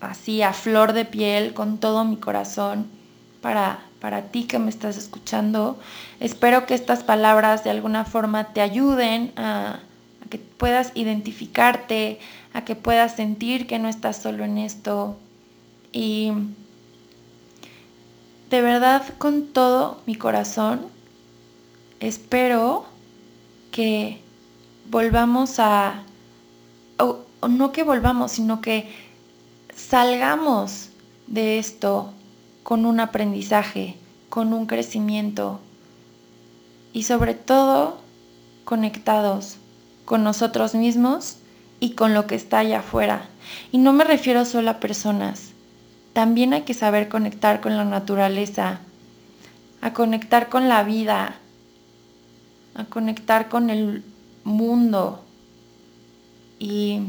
así 0.00 0.42
a 0.42 0.52
flor 0.52 0.94
de 0.94 1.04
piel, 1.04 1.54
con 1.54 1.78
todo 1.78 2.04
mi 2.04 2.16
corazón, 2.16 2.88
para, 3.40 3.78
para 4.00 4.22
ti 4.32 4.44
que 4.44 4.58
me 4.58 4.68
estás 4.70 4.96
escuchando. 4.96 5.78
Espero 6.18 6.66
que 6.66 6.74
estas 6.74 7.04
palabras 7.04 7.62
de 7.62 7.70
alguna 7.70 8.04
forma 8.04 8.52
te 8.52 8.62
ayuden 8.62 9.32
a, 9.36 9.78
a 10.24 10.28
que 10.28 10.38
puedas 10.38 10.90
identificarte, 10.96 12.18
a 12.52 12.64
que 12.64 12.74
puedas 12.74 13.14
sentir 13.14 13.68
que 13.68 13.78
no 13.78 13.88
estás 13.88 14.16
solo 14.16 14.42
en 14.42 14.58
esto. 14.58 15.16
Y 15.92 16.32
de 18.52 18.60
verdad 18.60 19.02
con 19.16 19.46
todo 19.46 20.02
mi 20.04 20.14
corazón 20.14 20.82
espero 22.00 22.84
que 23.70 24.20
volvamos 24.90 25.58
a, 25.58 26.02
o, 26.98 27.20
no 27.48 27.72
que 27.72 27.82
volvamos, 27.82 28.32
sino 28.32 28.60
que 28.60 28.92
salgamos 29.74 30.90
de 31.28 31.58
esto 31.58 32.12
con 32.62 32.84
un 32.84 33.00
aprendizaje, 33.00 33.96
con 34.28 34.52
un 34.52 34.66
crecimiento 34.66 35.58
y 36.92 37.04
sobre 37.04 37.32
todo 37.32 37.96
conectados 38.66 39.56
con 40.04 40.24
nosotros 40.24 40.74
mismos 40.74 41.38
y 41.80 41.92
con 41.92 42.12
lo 42.12 42.26
que 42.26 42.34
está 42.34 42.58
allá 42.58 42.80
afuera. 42.80 43.30
Y 43.70 43.78
no 43.78 43.94
me 43.94 44.04
refiero 44.04 44.44
solo 44.44 44.72
a 44.72 44.78
personas, 44.78 45.51
también 46.12 46.52
hay 46.52 46.62
que 46.62 46.74
saber 46.74 47.08
conectar 47.08 47.60
con 47.60 47.76
la 47.76 47.84
naturaleza, 47.84 48.80
a 49.80 49.92
conectar 49.92 50.48
con 50.48 50.68
la 50.68 50.82
vida, 50.82 51.36
a 52.74 52.84
conectar 52.84 53.48
con 53.48 53.70
el 53.70 54.04
mundo. 54.44 55.24
Y 56.58 57.00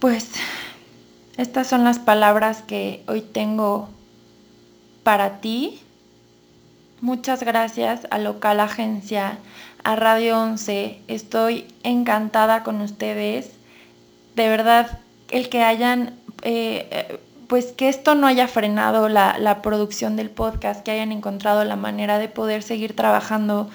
pues 0.00 0.32
estas 1.36 1.66
son 1.68 1.84
las 1.84 1.98
palabras 1.98 2.62
que 2.62 3.02
hoy 3.06 3.20
tengo 3.20 3.88
para 5.04 5.40
ti. 5.40 5.80
Muchas 7.00 7.44
gracias 7.44 8.08
a 8.10 8.18
Local 8.18 8.58
Agencia, 8.58 9.38
a 9.84 9.94
Radio 9.94 10.40
11. 10.40 11.00
Estoy 11.06 11.66
encantada 11.84 12.64
con 12.64 12.80
ustedes. 12.80 13.52
De 14.34 14.48
verdad, 14.48 14.98
el 15.30 15.48
que 15.48 15.62
hayan, 15.62 16.14
eh, 16.42 17.20
pues 17.48 17.66
que 17.72 17.88
esto 17.88 18.14
no 18.14 18.26
haya 18.26 18.48
frenado 18.48 19.08
la, 19.08 19.38
la, 19.38 19.62
producción 19.62 20.16
del 20.16 20.30
podcast, 20.30 20.82
que 20.82 20.90
hayan 20.90 21.12
encontrado 21.12 21.64
la 21.64 21.76
manera 21.76 22.18
de 22.18 22.28
poder 22.28 22.62
seguir 22.62 22.94
trabajando, 22.94 23.68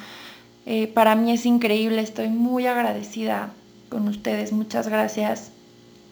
eh, 0.66 0.88
para 0.88 1.16
mí 1.16 1.32
es 1.32 1.46
increíble. 1.46 2.02
Estoy 2.02 2.30
muy 2.30 2.68
agradecida 2.68 3.52
con 3.90 4.08
ustedes. 4.08 4.52
Muchas 4.52 4.88
gracias. 4.88 5.52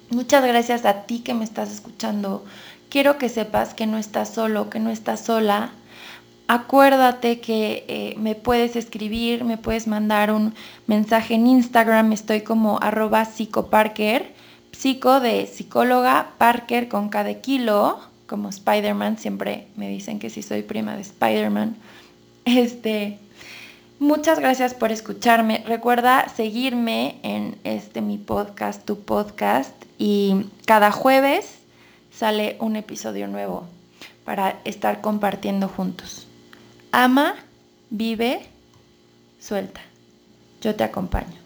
Muchas 0.09 0.45
gracias 0.45 0.85
a 0.85 1.03
ti 1.03 1.19
que 1.19 1.33
me 1.33 1.43
estás 1.43 1.71
escuchando. 1.71 2.43
Quiero 2.89 3.17
que 3.17 3.29
sepas 3.29 3.73
que 3.73 3.87
no 3.87 3.97
estás 3.97 4.33
solo, 4.33 4.69
que 4.69 4.79
no 4.79 4.89
estás 4.89 5.21
sola. 5.21 5.71
Acuérdate 6.47 7.39
que 7.39 7.85
eh, 7.87 8.15
me 8.17 8.35
puedes 8.35 8.75
escribir, 8.75 9.45
me 9.45 9.57
puedes 9.57 9.87
mandar 9.87 10.33
un 10.33 10.53
mensaje 10.85 11.35
en 11.35 11.47
Instagram. 11.47 12.11
Estoy 12.11 12.41
como 12.41 12.77
arroba 12.81 13.23
psicoparker, 13.23 14.33
psico 14.71 15.19
de 15.19 15.47
psicóloga, 15.47 16.31
Parker 16.37 16.87
con 16.87 17.09
cada 17.09 17.33
kilo, 17.35 17.99
como 18.27 18.49
Spider-Man. 18.49 19.17
Siempre 19.17 19.67
me 19.75 19.89
dicen 19.89 20.19
que 20.19 20.29
si 20.29 20.41
soy 20.41 20.63
prima 20.63 20.95
de 20.95 21.01
Spider-Man. 21.01 21.75
Este, 22.45 23.19
Muchas 24.01 24.39
gracias 24.39 24.73
por 24.73 24.91
escucharme. 24.91 25.63
Recuerda 25.67 26.27
seguirme 26.27 27.19
en 27.21 27.55
este 27.63 28.01
mi 28.01 28.17
podcast, 28.17 28.83
tu 28.83 29.01
podcast, 29.01 29.75
y 29.99 30.47
cada 30.65 30.91
jueves 30.91 31.59
sale 32.11 32.57
un 32.59 32.77
episodio 32.77 33.27
nuevo 33.27 33.67
para 34.25 34.59
estar 34.65 35.01
compartiendo 35.01 35.67
juntos. 35.67 36.25
Ama, 36.91 37.35
vive, 37.91 38.41
suelta. 39.39 39.81
Yo 40.61 40.73
te 40.73 40.83
acompaño. 40.83 41.40